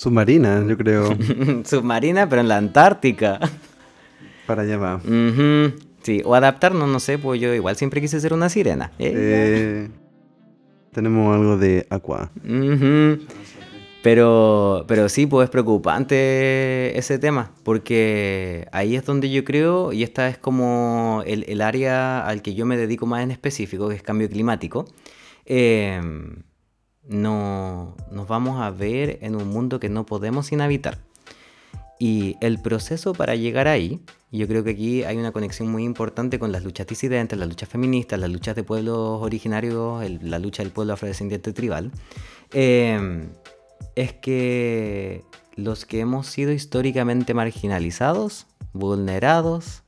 [0.00, 1.14] submarinas, yo creo.
[1.64, 3.38] Submarina, pero en la Antártica.
[4.46, 5.00] para allá va.
[6.02, 8.92] Sí, o adaptarnos, no sé, pues yo igual siempre quise ser una sirena.
[8.98, 9.90] Eh,
[10.92, 12.30] tenemos algo de aqua.
[14.02, 20.02] Pero, pero sí, pues es preocupante ese tema, porque ahí es donde yo creo, y
[20.02, 23.96] esta es como el, el área al que yo me dedico más en específico, que
[23.96, 24.86] es cambio climático,
[25.44, 26.36] em,
[27.08, 30.98] no, nos vamos a ver en un mundo que no podemos inhabitar.
[31.98, 34.00] Y el proceso para llegar ahí,
[34.32, 37.68] yo creo que aquí hay una conexión muy importante con las luchas disidentes, las luchas
[37.68, 41.90] feministas, las luchas de pueblos originarios, la lucha del pueblo afrodescendiente tribal.
[42.52, 43.28] Eh,
[43.96, 45.24] es que
[45.56, 49.82] los que hemos sido históricamente marginalizados, vulnerados,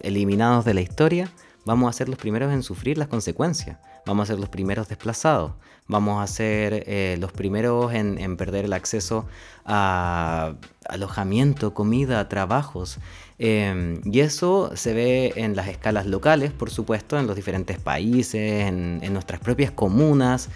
[0.00, 1.30] eliminados de la historia,
[1.64, 5.52] vamos a ser los primeros en sufrir las consecuencias, vamos a ser los primeros desplazados,
[5.88, 9.26] vamos a ser eh, los primeros en, perder el acceso
[9.64, 10.54] a
[10.88, 12.98] alojamiento, comida, trabajos.
[13.38, 18.66] Em, y eso se ve en las escalas locales, por supuesto, en los diferentes países,
[18.66, 20.48] en, nuestras propias comunas.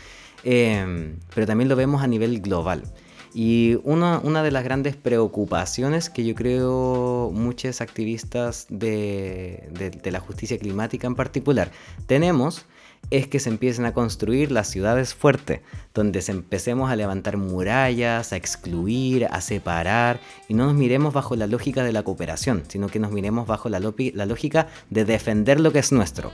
[0.45, 2.85] Em, pero también lo vemos a nivel global.
[3.33, 11.07] Y una, de las grandes preocupaciones que yo creo muchos activistas de, la justicia climática
[11.07, 11.71] en particular
[12.07, 12.67] tenemos
[13.11, 15.61] es que se empiecen a construir las ciudades fuertes,
[15.95, 21.35] donde se empecemos a levantar murallas, a excluir, a separar, y no nos miremos bajo
[21.35, 25.73] la lógica de la cooperación, sino que nos miremos bajo la, lógica de defender lo
[25.73, 26.31] que es nuestro.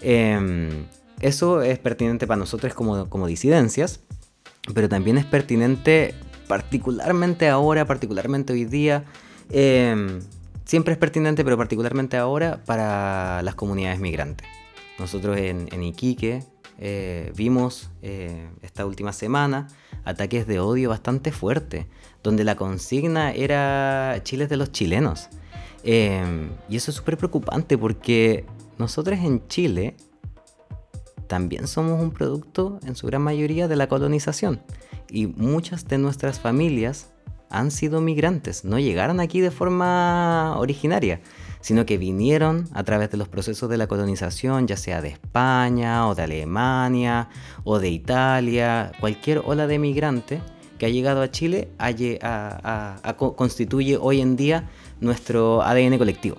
[0.00, 0.86] Eh,
[1.20, 4.00] eso es pertinente para nosotros como, como disidencias,
[4.72, 6.14] pero también es pertinente
[6.46, 9.04] particularmente ahora, particularmente hoy día.
[9.50, 10.20] Em,
[10.64, 14.46] siempre es pertinente, pero particularmente ahora para las comunidades migrantes.
[14.98, 16.44] Nosotros en, Iquique
[16.78, 19.68] eh, vimos eh, esta última semana
[20.04, 21.86] ataques de odio bastante fuertes,
[22.22, 25.28] donde la consigna era Chile de los chilenos.
[25.82, 28.46] Em, y eso es súper preocupante porque
[28.78, 29.96] nosotros en Chile
[31.26, 34.62] también somos un producto en su gran mayoría de la colonización
[35.10, 37.10] y muchas de nuestras familias
[37.50, 41.20] han sido migrantes, no llegaron aquí de forma originaria,
[41.64, 46.06] sino que vinieron a través de los procesos de la colonización, ya sea de España
[46.06, 47.30] o de Alemania
[47.64, 50.42] o de Italia, cualquier ola de migrante
[50.76, 51.70] que ha llegado a Chile
[53.16, 54.68] constituye hoy en día
[55.00, 56.36] nuestro ADN colectivo.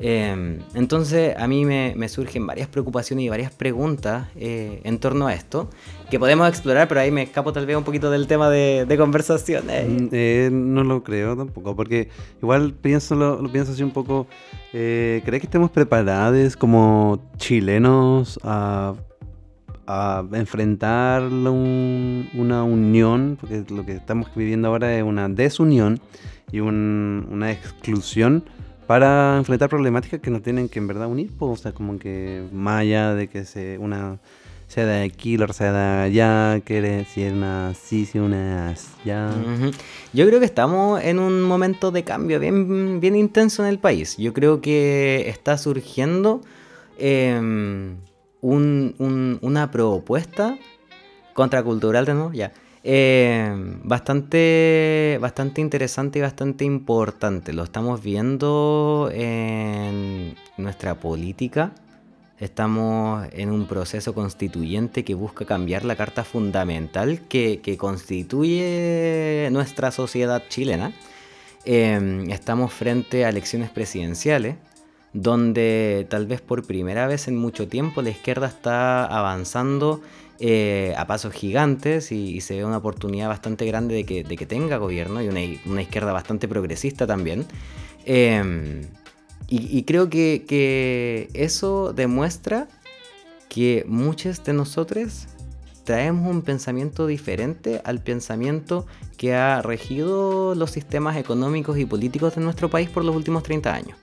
[0.00, 5.34] Em, entonces a mí me, surgen varias preocupaciones y varias preguntas eh, en torno a
[5.34, 5.68] esto
[6.08, 9.66] que podemos explorar, pero ahí me escapo tal vez un poquito del tema de, conversación.
[9.66, 12.08] Mm, eh, no lo creo tampoco, porque
[12.40, 14.26] igual pienso lo, pienso así un poco.
[14.72, 18.94] Eh, ¿Crees que estemos preparados como chilenos a,
[20.32, 23.38] enfrentar una unión?
[23.40, 25.98] Porque lo que estamos viviendo ahora es una desunión
[26.52, 28.44] y una exclusión
[28.88, 32.42] para enfrentar problemáticas que nos tienen que en verdad unir, pues, o sea, como que
[32.66, 34.18] allá de que se, una
[34.66, 39.30] sea de aquí, la sea de allá, que si es una así, si una allá.
[40.14, 44.16] Yo creo que estamos en un momento de cambio bien, bien intenso en el país.
[44.16, 46.40] Yo creo que está surgiendo
[46.96, 47.96] em,
[48.40, 50.56] un, una propuesta
[51.34, 52.52] contracultural de nuevo, ya
[52.84, 57.52] eh, bastante, bastante interesante y bastante importante.
[57.52, 61.72] Lo estamos viendo en nuestra política.
[62.38, 70.42] Estamos en un proceso constituyente que busca cambiar la carta fundamental que, constituye nuestra sociedad
[70.48, 70.92] chilena.
[71.64, 74.56] Eh, estamos frente a elecciones presidenciales
[75.12, 80.02] donde tal vez por primera vez en mucho tiempo la izquierda está avanzando
[80.40, 85.20] eh, a pasos gigantes y, se ve una oportunidad bastante grande de que, tenga gobierno
[85.20, 87.44] y una, izquierda bastante progresista también.
[88.04, 88.82] Em,
[89.48, 92.68] y, creo que, eso demuestra
[93.48, 95.26] que muchos de nosotros
[95.84, 98.86] traemos un pensamiento diferente al pensamiento
[99.16, 103.74] que ha regido los sistemas económicos y políticos de nuestro país por los últimos 30
[103.74, 103.98] años.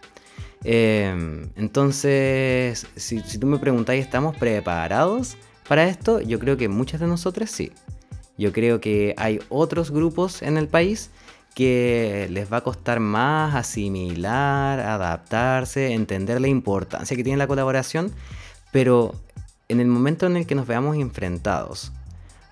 [0.64, 5.38] Em, entonces, si, tú me preguntáis, ¿estamos preparados
[5.68, 6.22] para esto?
[6.22, 7.72] Yo creo que muchas de nosotros sí.
[8.38, 11.10] Yo creo que hay otros grupos en el país
[11.54, 18.12] que les va a costar más asimilar, adaptarse, entender la importancia que tiene la colaboración,
[18.74, 19.16] pero
[19.70, 21.94] en el momento en el que nos veamos enfrentados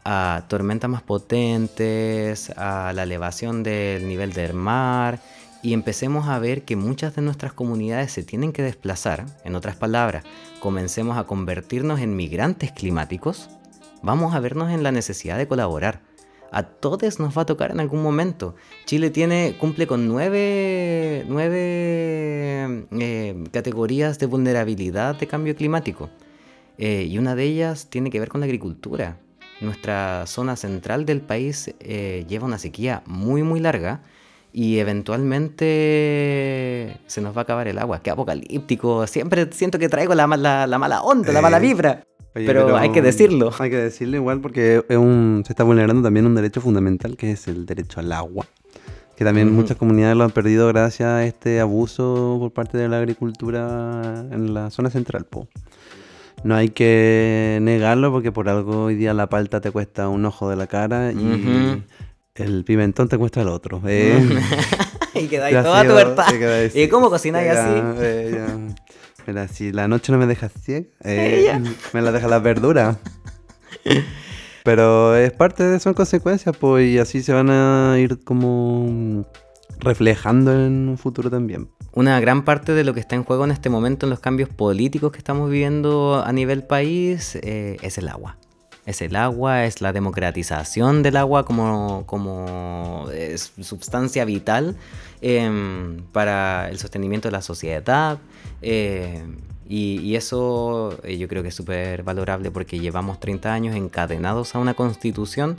[0.06, 5.20] a tormentas más potentes, a la elevación del nivel del mar,
[5.64, 9.78] y empecemos a ver que muchas de nuestras comunidades se tienen que desplazar, en otras
[9.78, 10.26] palabras,
[10.60, 13.50] comencemos a convertirnos en migrantes climáticos,
[14.02, 16.02] vamos a vernos en la necesidad de colaborar.
[16.52, 18.56] A todos nos va a tocar en algún momento.
[18.86, 26.12] Chile tiene, cumple con nueve, nueve eh, categorías de vulnerabilidad de cambio climático.
[26.78, 29.18] Eh, y una de ellas tiene que ver con la agricultura.
[29.62, 34.02] Nuestra zona central del país eh, lleva una sequía muy, muy larga
[34.54, 38.02] y eventualmente se nos va a acabar el agua.
[38.02, 39.06] Qué apocalíptico.
[39.08, 43.02] Siempre siento que traigo la, la, la mala onda, la mala vibra pero, hay que
[43.02, 43.52] decirlo.
[43.60, 47.32] Hay que decirlo igual porque es un, se está vulnerando también un derecho fundamental que
[47.32, 48.46] es el derecho al agua.
[49.16, 52.98] Que también muchas comunidades lo han perdido gracias a este abuso por parte de la
[52.98, 55.26] agricultura en la zona central.
[55.26, 55.48] Po.
[56.44, 60.50] No hay que negarlo porque por algo hoy día la palta te cuesta un ojo
[60.50, 61.84] de la cara y
[62.36, 63.82] el pimentón te cuesta el otro.
[63.88, 64.42] Eh.
[65.16, 66.26] y quedáis toda tuerta.
[66.74, 67.82] ¿Y cómo cocináis así?
[68.00, 68.74] Eh,
[69.28, 71.62] Mira, si la noche no me deja ciega, eh,
[71.94, 72.98] me la deja la verdura.
[74.64, 79.26] Pero es parte de son consecuencias, pues, y así se van a ir como
[79.80, 81.70] reflejando en un futuro también.
[81.94, 84.50] Una gran parte de lo que está en juego en este momento en los cambios
[84.50, 88.38] políticos que estamos viviendo a nivel país eh, es el agua.
[88.86, 93.08] Es el agua, es la democratización del agua como, como
[93.62, 94.76] sustancia vital
[95.22, 98.18] em, para el sostenimiento de la sociedad,
[98.62, 99.24] eh,
[99.68, 104.60] y, eso eh, yo creo que es súper valorable porque llevamos 30 años encadenados a
[104.60, 105.58] una constitución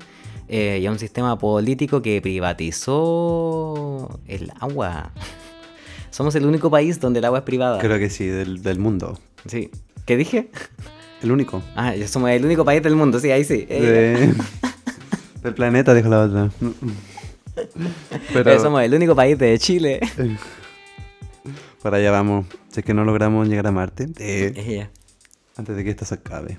[0.49, 5.13] eh, y a un sistema político que privatizó el agua.
[6.11, 7.79] Somos el único país donde el agua es privada.
[7.81, 9.19] Creo que sí, del, mundo.
[9.47, 9.71] Sí.
[10.07, 10.51] ¿Qué dije?
[11.25, 11.63] El único.
[11.75, 13.65] Ah, somos el único país del mundo, sí, ahí sí.
[15.43, 16.51] del planeta, dijo la otra.
[18.31, 18.61] Pero...
[18.61, 20.01] somos el único país de Chile.
[21.83, 22.45] Para allá vamos.
[22.69, 24.11] Si es que no logramos llegar a Marte.
[24.19, 24.87] Eh,
[25.57, 26.59] antes de que esto se acabe.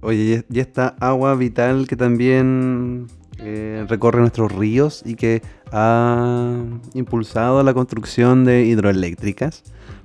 [0.00, 3.06] Oye, y esta agua vital que también
[3.38, 5.40] eh, recorre nuestros ríos y que
[5.70, 6.56] ha
[6.94, 9.62] impulsado la construcción de hidroeléctricas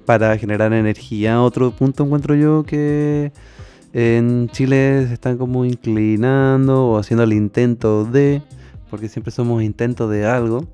[0.08, 1.42] para generar energía.
[1.42, 3.34] Otro punto encuentro yo que
[3.92, 8.42] en Chile se están como inclinando o haciendo el intento de,
[8.90, 10.66] porque siempre somos intentos de algo,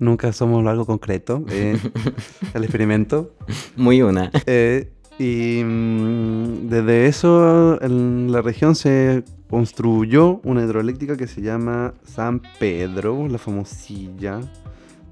[0.00, 1.44] nunca somos algo concreto.
[1.50, 1.78] Eh,
[2.54, 3.34] el experimento.
[3.76, 4.30] Muy una.
[4.46, 11.92] Eh, y mm, desde eso en la región se construyó una hidroeléctrica que se llama
[12.06, 14.40] San Pedro, la famosilla.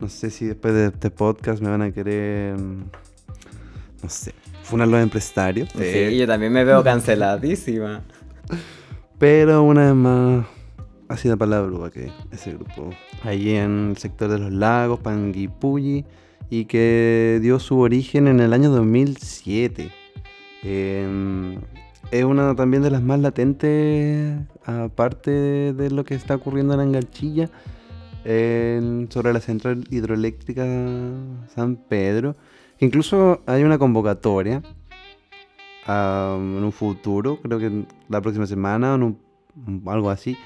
[0.00, 2.56] No sé si después de este podcast me van a querer,
[4.02, 5.68] no sé, funar los empresarios.
[5.70, 8.02] Sí, eh, yo también me veo canceladísima.
[9.18, 10.46] Pero una vez más
[11.08, 12.90] ha sido para la bruja que ese grupo
[13.22, 16.04] ahí en el sector de los lagos, Panguipulli,
[16.50, 19.90] y que dio su origen en el año 2007.
[20.64, 21.58] Em,
[22.10, 27.48] es una también de las más latentes, aparte de lo que está ocurriendo en Angarchilla,
[28.24, 30.64] sobre la central hidroeléctrica
[31.54, 32.36] San Pedro.
[32.82, 34.62] Incluso hay una convocatoria
[35.86, 40.36] en un futuro, creo que la próxima semana o algo así,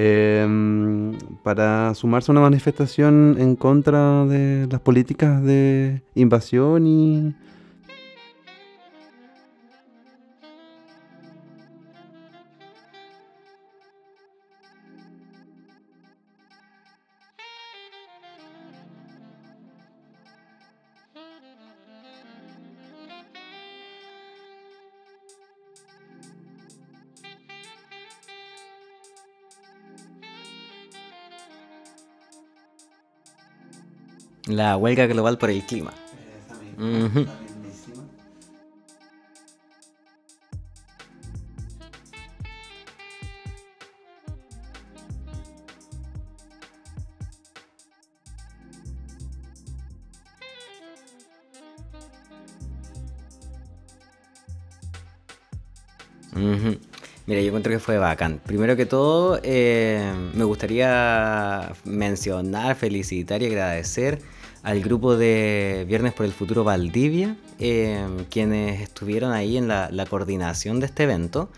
[0.00, 7.34] Em, para sumarse a una manifestación en contra de las políticas de invasión y
[34.48, 35.92] La huelga global por el clima.
[57.26, 58.40] Mira, yo encuentro que fue bacán.
[58.46, 64.22] Primero que todo, eh, me gustaría mencionar, felicitar y agradecer
[64.68, 70.78] al grupo de Viernes por el Futuro Valdivia, em, quienes estuvieron ahí en la, coordinación
[70.78, 71.48] de este evento,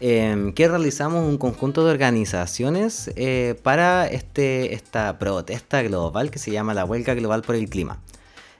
[0.00, 6.50] em, que realizamos un conjunto de organizaciones eh, para este, esta protesta global que se
[6.50, 8.02] llama la Huelga Global por el Clima.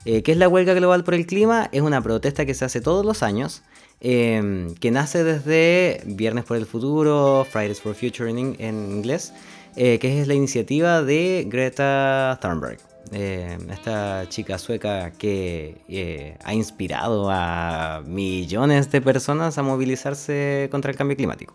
[0.06, 1.68] Eh, ¿Qué es la Huelga Global por el Clima?
[1.70, 3.62] Es una protesta que se hace todos los años.
[4.00, 9.34] Em, que nace desde Viernes por el Futuro, Fridays for Future en, en inglés,
[9.76, 12.87] eh, que es la iniciativa de Greta Thunberg.
[13.12, 20.90] Eh, esta chica sueca que eh, ha inspirado a millones de personas a movilizarse contra
[20.90, 21.54] el cambio climático.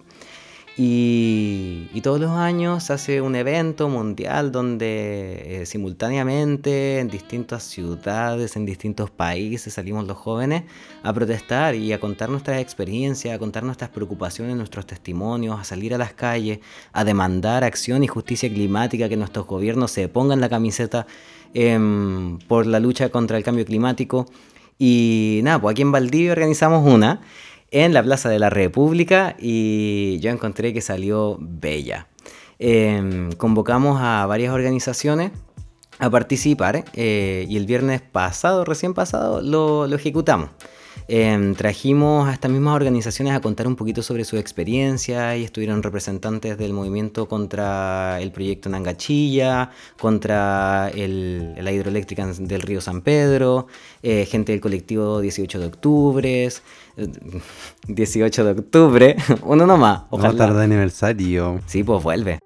[0.76, 8.66] Y, todos los años hace un evento mundial donde eh, simultáneamente en distintas ciudades, en
[8.66, 10.64] distintos países salimos los jóvenes
[11.04, 15.94] a protestar y a contar nuestras experiencias, a contar nuestras preocupaciones, nuestros testimonios, a salir
[15.94, 16.60] a las calles,
[16.92, 21.06] a demandar acción y justicia climática, que nuestros gobiernos se pongan la camiseta
[21.54, 24.26] em, por la lucha contra el cambio climático.
[24.78, 27.22] Y nada, pues aquí en Valdivia organizamos una
[27.72, 32.08] en la Plaza de la República y yo encontré que salió bella.
[32.60, 35.32] Em, convocamos a varias organizaciones
[36.00, 40.50] a participar eh, y el viernes pasado, recién pasado, lo ejecutamos.
[41.08, 45.84] Em, trajimos a estas mismas organizaciones a contar un poquito sobre su experiencia y estuvieron
[45.84, 53.68] representantes del movimiento contra el proyecto Nangachilla, contra la hidroeléctrica del río San Pedro,
[54.02, 56.50] eh, gente del colectivo 18 de octubre,
[57.88, 60.04] 18 de octubre, uno nomás.
[60.10, 60.38] Ojalá.
[60.38, 61.60] tarde de aniversario.
[61.66, 62.40] Sí, pues vuelve.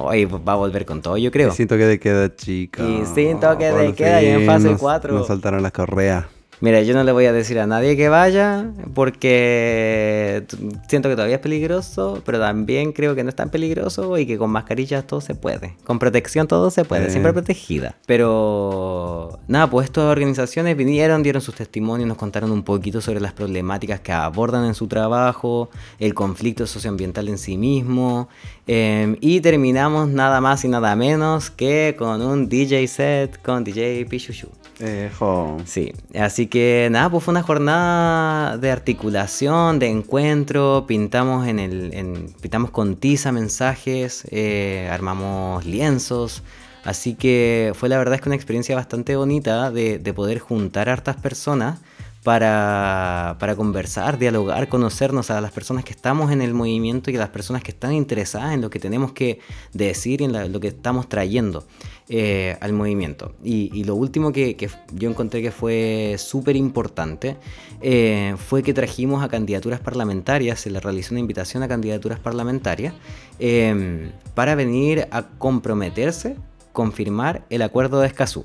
[0.00, 1.50] Hoy va a volver con todo, yo creo.
[1.50, 2.84] siento que te queda chica.
[2.84, 5.12] Y siento que te queda y en fase 4.
[5.12, 6.26] Nos saltaron las correas.
[6.60, 10.44] Mira, yo no le voy a decir a nadie que vaya porque
[10.88, 14.38] siento que todavía es peligroso, pero también creo que no es tan peligroso y que
[14.38, 15.76] con mascarillas todo se puede.
[15.84, 17.94] Con protección todo se puede, siempre protegida.
[18.06, 23.32] Pero nada, pues estas organizaciones vinieron, dieron sus testimonios, nos contaron un poquito sobre las
[23.32, 28.28] problemáticas que abordan en su trabajo, el conflicto socioambiental en sí mismo.
[28.66, 34.04] Em, y terminamos nada más y nada menos que con un DJ set con DJ
[34.06, 34.48] Pichuchu.
[35.64, 42.34] Sí, así que nada, pues fue una jornada de articulación, de encuentro, pintamos en el,
[42.40, 46.42] pintamos con tiza mensajes, eh, armamos lienzos,
[46.84, 50.88] así que fue la verdad es que una experiencia bastante bonita de, de poder juntar
[50.88, 51.80] a hartas personas
[52.28, 57.20] para, para, conversar, dialogar, conocernos a las personas que estamos en el movimiento y a
[57.20, 59.40] las personas que están interesadas en lo que tenemos que
[59.72, 61.64] decir y en lo que estamos trayendo.
[62.10, 63.34] Eh, al movimiento.
[63.42, 64.56] Y, lo último que,
[64.92, 67.36] yo encontré que fue súper importante
[67.80, 72.94] eh, fue que trajimos a candidaturas parlamentarias, se le realizó una invitación a candidaturas parlamentarias
[73.38, 76.36] em, para venir a comprometerse,
[76.72, 78.44] confirmar el acuerdo de Escazú.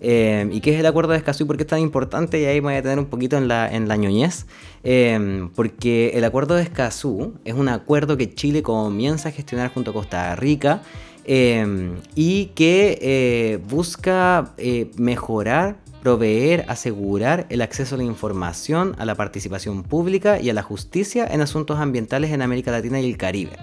[0.00, 2.40] Em, ¿Y qué es el acuerdo de Escazú y por qué es tan importante?
[2.40, 4.46] Y ahí me voy a tener un poquito en la, en la ñoñez.
[4.84, 9.90] Em, porque el acuerdo de Escazú es un acuerdo que Chile comienza a gestionar junto
[9.90, 10.82] a Costa Rica
[11.28, 19.04] Em, y que eh, busca eh, mejorar, proveer, asegurar el acceso a la información, a
[19.04, 23.16] la participación pública y a la justicia en asuntos ambientales en América Latina y el
[23.16, 23.56] Caribe.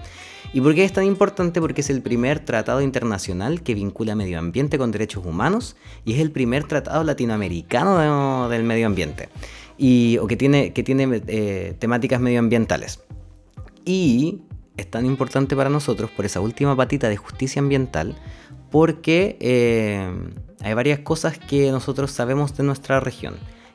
[0.54, 1.60] ¿Y por qué es tan importante?
[1.60, 5.74] Porque es el primer tratado internacional que vincula medio ambiente con derechos humanos
[6.04, 9.30] y es el primer tratado latinoamericano del medio ambiente
[9.76, 13.00] y, o que tiene, que tiene eh, temáticas medioambientales.
[13.84, 14.42] Y
[14.76, 18.14] es tan importante para nosotros por esa última patita de justicia ambiental,
[18.70, 20.08] porque eh,
[20.60, 23.34] hay varias cosas que nosotros sabemos de nuestra región.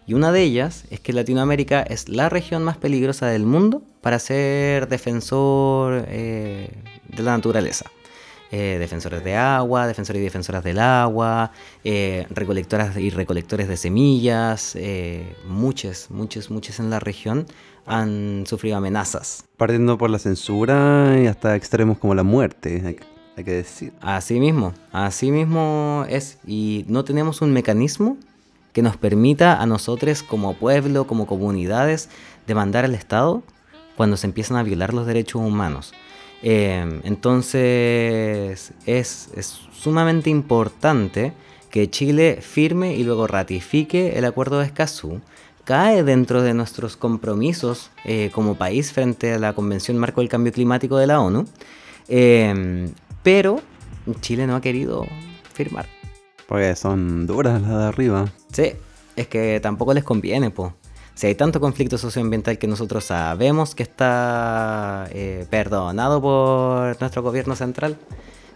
[0.09, 4.17] Y una de ellas es que Latinoamérica es la región más peligrosa del mundo para
[4.17, 6.71] ser defensor eh,
[7.15, 7.91] de la naturaleza.
[8.49, 11.51] Eh, defensores de agua, defensores y defensoras del agua,
[12.31, 14.75] recolectoras y recolectores de semillas,
[15.47, 17.45] muchas, muchas, muchas en la región
[17.85, 19.43] han sufrido amenazas.
[19.57, 22.97] Partiendo por la censura y hasta extremos como la muerte,
[23.37, 23.93] hay, que decir.
[24.01, 26.39] Así mismo, así mismo es.
[26.47, 28.17] Y no tenemos un mecanismo
[28.73, 32.09] que nos permita a nosotros como pueblo, como comunidades,
[32.47, 33.43] demandar al Estado
[33.95, 35.93] cuando se empiezan a violar los derechos humanos.
[36.41, 41.33] Eh, entonces es, es sumamente importante
[41.69, 45.21] que Chile firme y luego ratifique el acuerdo de Escazú
[45.69, 50.51] cae dentro de nuestros compromisos eh, como país frente a la Convención Marco del Cambio
[50.51, 51.45] Climático de la ONU,
[52.07, 52.91] em,
[53.21, 53.61] pero
[54.19, 55.05] Chile no ha querido
[55.53, 55.98] firmar.
[56.49, 58.25] Porque son duras las de arriba.
[58.51, 58.73] Sí,
[59.15, 60.73] es que tampoco les conviene, pues.
[61.13, 67.55] Si hay tanto conflicto socioambiental que nosotros sabemos que está eh, perdonado por nuestro gobierno
[67.55, 67.97] central,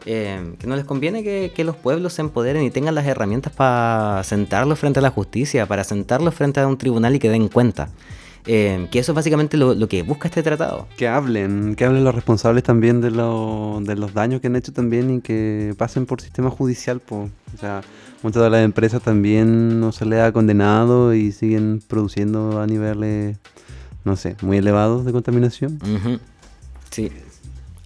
[0.08, 4.24] eh, que no les conviene que, los pueblos se empoderen y tengan las herramientas para
[4.24, 7.90] sentarlos frente a la justicia, para sentarlos frente a un tribunal y que den cuenta.
[8.46, 10.88] Eh, que eso es básicamente lo, que busca este tratado.
[10.98, 15.16] Que hablen, que hablen los responsables también de, de los daños que han hecho también
[15.16, 17.02] y que pasen por sistema judicial.
[17.10, 17.30] O
[17.60, 17.82] sea,
[18.22, 23.38] muchas de las empresas también no se les ha condenado y siguen produciendo a niveles,
[24.04, 25.80] no sé, muy elevados de contaminación.
[26.90, 27.12] Sí,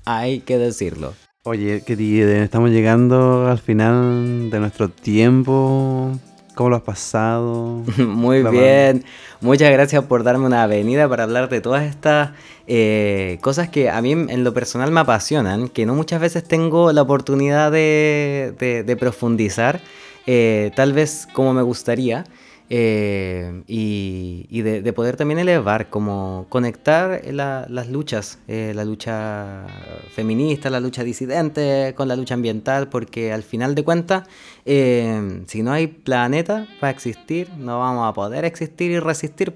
[0.05, 1.13] hay que decirlo.
[1.43, 6.11] Oye, querido, estamos llegando al final de nuestro tiempo.
[6.57, 7.83] ¿Cómo ¿Cómo lo has pasado?
[7.99, 9.05] Muy bien.
[9.41, 12.31] Muchas gracias por darme una avenida para hablar de todas estas
[12.65, 16.91] eh, cosas que a mí en lo personal me apasionan, que no muchas veces tengo
[16.91, 19.81] la oportunidad de, profundizar,
[20.25, 22.25] eh, tal vez como me gustaría.
[22.69, 29.65] Eh, y, de, poder también elevar, como conectar las luchas, eh, la lucha
[30.13, 34.27] feminista, la lucha disidente con la lucha ambiental, porque al final de cuentas,
[34.65, 39.53] eh, si no hay planeta para existir, no vamos a poder existir y resistir.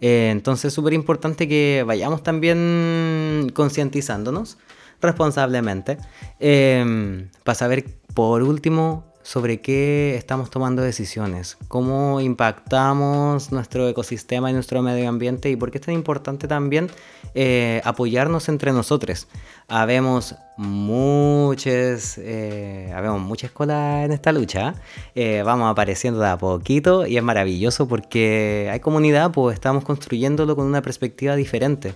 [0.00, 4.58] entonces es súper importante que vayamos también concientizándonos
[5.00, 5.98] responsablemente
[6.38, 14.82] para saber, por último, sobre qué estamos tomando decisiones, cómo impactamos nuestro ecosistema y nuestro
[14.82, 16.90] medio ambiente y por qué es tan importante también
[17.34, 19.26] eh, apoyarnos entre nosotros.
[19.66, 24.74] Habemos muchas, eh, habemos mucha escuela en esta lucha,
[25.14, 30.54] eh, vamos apareciendo de a poquito y es maravilloso porque hay comunidad, pues estamos construyéndolo
[30.54, 31.94] con una perspectiva diferente.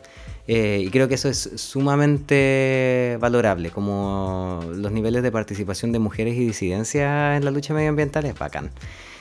[0.51, 6.37] Eh, y creo que eso es sumamente valorable, como los niveles de participación de mujeres
[6.37, 8.71] y disidencia en la lucha medioambiental es bacán.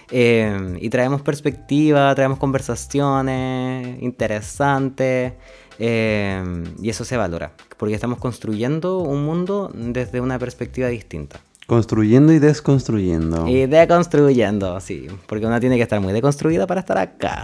[0.09, 5.33] Eh, y traemos perspectiva, traemos conversaciones interesantes
[5.79, 11.41] eh, y eso se valora, porque estamos construyendo un mundo desde una perspectiva distinta.
[11.65, 13.49] Construyendo y desconstruyendo.
[13.49, 17.43] Y deconstruyendo, sí, porque una tiene que estar muy deconstruida para estar acá.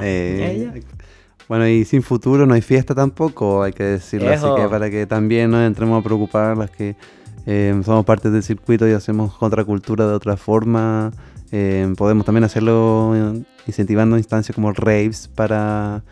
[1.47, 5.05] Bueno, y sin futuro no hay fiesta tampoco, hay que decirlo así que para que
[5.05, 6.95] también nos entremos a preocupar las que
[7.45, 11.11] eh, somos parte del circuito y hacemos contracultura de otra forma.
[11.51, 16.03] Eh, podemos también hacerlo eh, incentivando instancias como raves para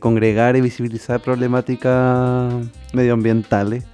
[0.00, 2.52] congregar y visibilizar problemáticas
[2.92, 3.84] medioambientales.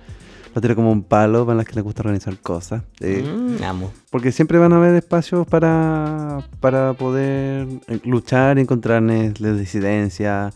[0.52, 2.82] Lo tiro como un palo para las que les gusta organizar cosas.
[3.00, 3.92] Mm, amo.
[4.10, 7.68] Porque siempre van a haber espacios para, para poder
[8.02, 10.52] luchar y encontrar las disidencias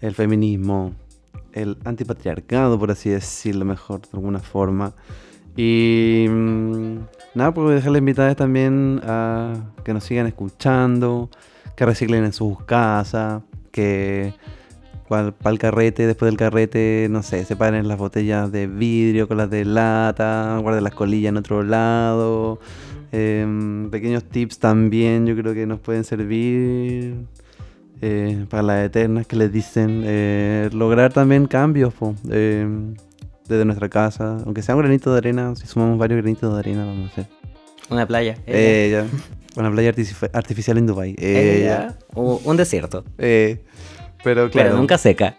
[0.00, 0.92] el feminismo,
[1.52, 4.94] el antipatriarcado, por así decirlo mejor, de alguna forma.
[5.56, 6.98] Y mm,
[7.34, 11.30] nada, pues dejarles invitadas también a que nos sigan escuchando,
[11.76, 14.34] que reciclen en sus casas, que
[15.08, 19.50] para el carrete, después del carrete, no sé, separen las botellas de vidrio con las
[19.50, 22.60] de lata, guarden las colillas en otro lado.
[23.10, 27.16] Em, pequeños tips también yo creo que nos pueden servir
[28.00, 31.92] eh, para las eternas que les dicen eh, lograr también cambios
[32.30, 32.66] eh,
[33.48, 36.84] desde nuestra casa, aunque sea un granito de arena, si sumamos varios granitos de arena,
[36.84, 37.26] vamos a hacer.
[37.90, 38.36] Una playa.
[38.46, 39.06] Ya.
[39.56, 39.92] Una playa
[40.32, 41.16] artificial en Dubai.
[42.14, 43.04] O un desierto.
[43.16, 43.60] pero
[44.22, 44.50] claro.
[44.52, 45.36] Pero nunca seca.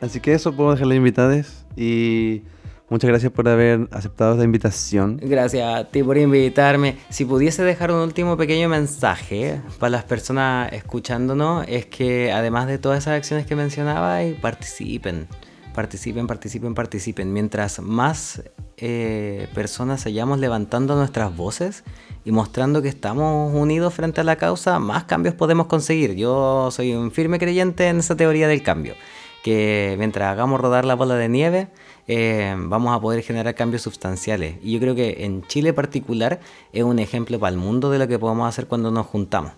[0.00, 2.42] Así que eso puedo dejarle invitadas y
[2.88, 5.18] Muchas gracias por haber aceptado esta invitación.
[5.20, 6.96] Gracias a ti por invitarme.
[7.08, 12.78] Si pudiese dejar un último pequeño mensaje para las personas escuchándonos, es que además de
[12.78, 15.26] todas esas acciones que mencionaba, participen.
[15.74, 17.32] Participen, participen, participen.
[17.32, 18.42] Mientras más
[18.76, 21.82] eh, personas hayamos levantando nuestras voces
[22.24, 26.14] y mostrando que estamos unidos frente a la causa, más cambios podemos conseguir.
[26.14, 28.94] Yo soy un firme creyente en esa teoría del cambio.
[29.42, 31.68] Que mientras hagamos rodar la bola de nieve,
[32.08, 34.56] eh, vamos a poder generar cambios sustanciales.
[34.62, 36.40] Y yo creo que en Chile particular
[36.72, 39.52] es un ejemplo para el mundo de lo que podemos hacer cuando nos juntamos.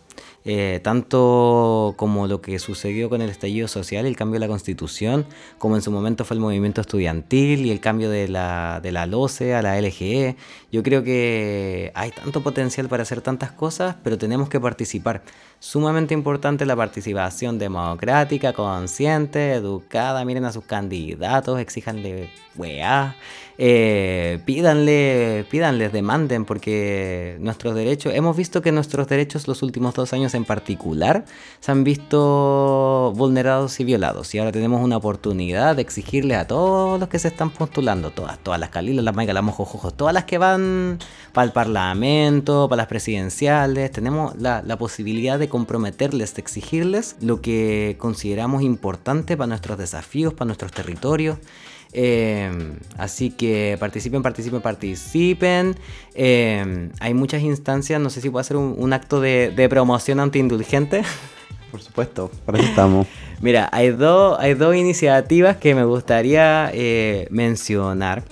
[0.45, 5.27] Eh, tanto como lo que sucedió con el estallido social, el cambio de la constitución,
[5.59, 9.07] como en su momento fue el movimiento estudiantil y el cambio de la, de la
[9.07, 10.37] LOCE a la LGE.
[10.73, 15.23] Yo creo que hay tanto potencial para hacer tantas cosas, pero tenemos que participar.
[15.61, 20.25] Sumamente importante la participación democrática, consciente, educada.
[20.25, 23.17] Miren a sus candidatos, exíjanle weá.
[23.61, 30.13] Eh, pídanle, pídanles, demanden, porque nuestros derechos, hemos visto que nuestros derechos los últimos dos
[30.13, 31.25] años en particular
[31.59, 34.33] se han visto vulnerados y violados.
[34.35, 38.39] Y ahora tenemos una oportunidad de exigirle a todos los que se están postulando, todas,
[38.39, 41.01] todas las Calilas, las Maigas, las Mojojojos, todas las que van
[41.33, 47.41] para el Parlamento, para las presidenciales, tenemos la, la posibilidad de comprometerles, de exigirles lo
[47.41, 51.39] que consideramos importante para nuestros desafíos, para nuestros territorios.
[51.93, 55.77] Em, así que participen, participen, participen.
[56.15, 61.03] Em, hay muchas instancias, no sé si puedo hacer un, acto de, de promoción antiindulgente.
[61.71, 63.07] Por supuesto, para eso estamos.
[63.41, 68.25] Mira, hay, dos hay dos iniciativas que me gustaría eh, mencionar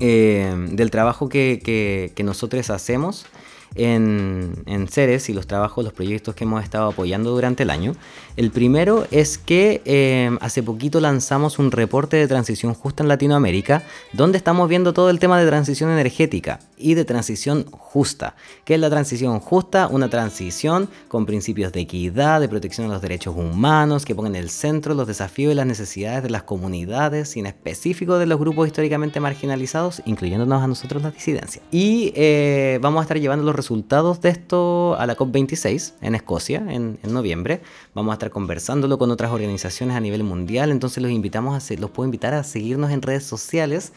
[0.00, 3.26] em, del trabajo que, que, que nosotros hacemos
[3.74, 7.94] en, en Ceres y los trabajos, los proyectos que hemos estado apoyando durante el año.
[8.36, 13.82] El primero es que eh, hace poquito lanzamos un reporte de transición justa en Latinoamérica,
[14.12, 16.60] donde estamos viendo todo el tema de transición energética.
[16.76, 18.34] Y de transición justa.
[18.64, 19.88] ¿Qué es la transición justa?
[19.88, 24.42] Una transición con principios de equidad, de protección de los derechos humanos, que pongan en
[24.42, 28.38] el centro los desafíos y las necesidades de las comunidades y en específico de los
[28.38, 31.64] grupos históricamente marginalizados, incluyéndonos a nosotros las disidencias.
[31.70, 36.64] Y eh, vamos a estar llevando los resultados de esto a la COP26 en Escocia
[36.68, 37.60] en, noviembre.
[37.94, 41.90] Vamos a estar conversándolo con otras organizaciones a nivel mundial, entonces los invitamos a los
[41.90, 43.92] puedo invitar a seguirnos en redes sociales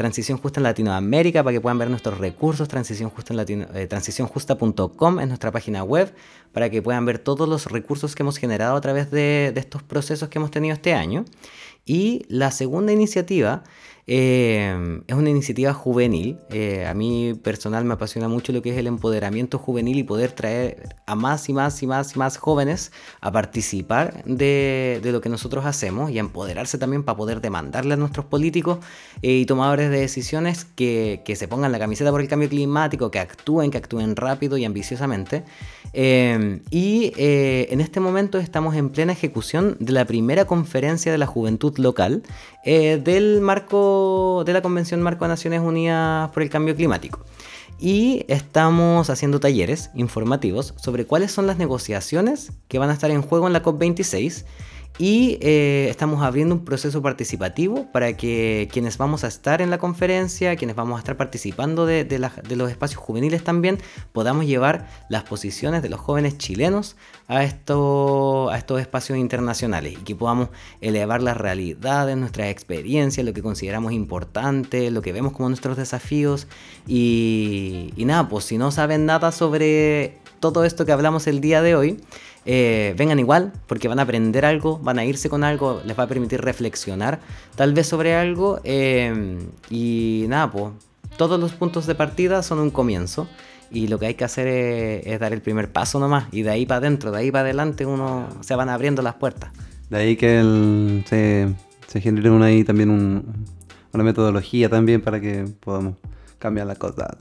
[0.00, 3.86] Transición Justa en Latinoamérica para que puedan ver nuestros recursos, Transición Justa en eh,
[5.20, 6.14] es nuestra página web
[6.52, 10.30] para que puedan ver todos los recursos que hemos generado a través de estos procesos
[10.30, 11.26] que hemos tenido este año.
[11.84, 13.62] Y la segunda iniciativa
[14.06, 16.38] eh, es una iniciativa juvenil.
[16.50, 20.32] Eh, a mí personal me apasiona mucho lo que es el empoderamiento juvenil y poder
[20.32, 25.28] traer a más y más y más y más jóvenes a participar de, lo que
[25.28, 28.78] nosotros hacemos y a empoderarse también para poder demandarle a nuestros políticos
[29.22, 33.10] eh, y tomadores de decisiones que, que, se pongan la camiseta por el cambio climático,
[33.10, 35.44] que actúen, que actúen rápido y ambiciosamente.
[35.92, 41.76] y en este momento estamos en plena ejecución de la primera conferencia de la juventud
[41.78, 42.22] local
[42.64, 43.89] del marco
[44.44, 47.20] de la Convención Marco de Naciones Unidas por el Cambio Climático.
[47.78, 53.22] Y estamos haciendo talleres informativos sobre cuáles son las negociaciones que van a estar en
[53.22, 54.44] juego en la COP26
[54.98, 59.78] y eh, estamos abriendo un proceso participativo para que quienes vamos a estar en la
[59.78, 62.04] conferencia, quienes vamos a estar participando de,
[62.50, 63.78] los espacios juveniles también,
[64.12, 66.96] podamos llevar las posiciones de los jóvenes chilenos
[67.28, 70.50] a, esto, a estos espacios internacionales y que podamos
[70.82, 76.46] elevar las realidades, nuestras experiencias, lo que consideramos importante, lo que vemos como nuestros desafíos.
[76.86, 81.76] Y nada, pues si no saben nada sobre todo esto que hablamos el día de
[81.76, 82.00] hoy,
[82.46, 86.04] eh, vengan igual, porque van a aprender algo, van a irse con algo, les va
[86.04, 87.20] a permitir reflexionar
[87.54, 88.60] tal vez sobre algo.
[88.64, 89.38] Eh,
[89.68, 90.72] y nada, pues
[91.16, 93.28] todos los puntos de partida son un comienzo.
[93.72, 96.26] Y lo que hay que hacer es, dar el primer paso nomás.
[96.32, 99.52] Y de ahí para adentro, de ahí para adelante, uno se van abriendo las puertas.
[99.90, 101.48] De ahí que se,
[101.86, 102.90] se genere una, ahí también
[103.92, 105.94] una metodología también para que podamos
[106.40, 107.16] cambia la cosa.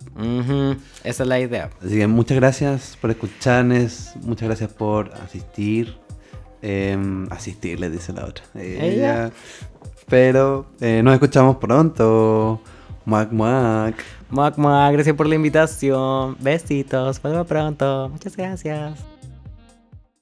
[1.04, 1.70] Esa es la idea.
[1.86, 5.96] Así que muchas gracias por escucharnos, muchas gracias por asistir.
[6.62, 8.44] Em, asistir, le dice la otra.
[8.56, 9.32] Ella.
[10.08, 12.60] Pero eh, nos escuchamos pronto.
[13.06, 13.96] Muac, muac.
[14.30, 14.94] Muac, muac.
[14.94, 16.36] Gracias por la invitación.
[16.40, 17.22] Besitos.
[17.22, 18.10] Vuelvo pronto.
[18.10, 19.00] Muchas gracias.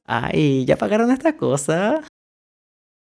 [0.05, 2.01] Ay, ¿ya pagaron esta cosa?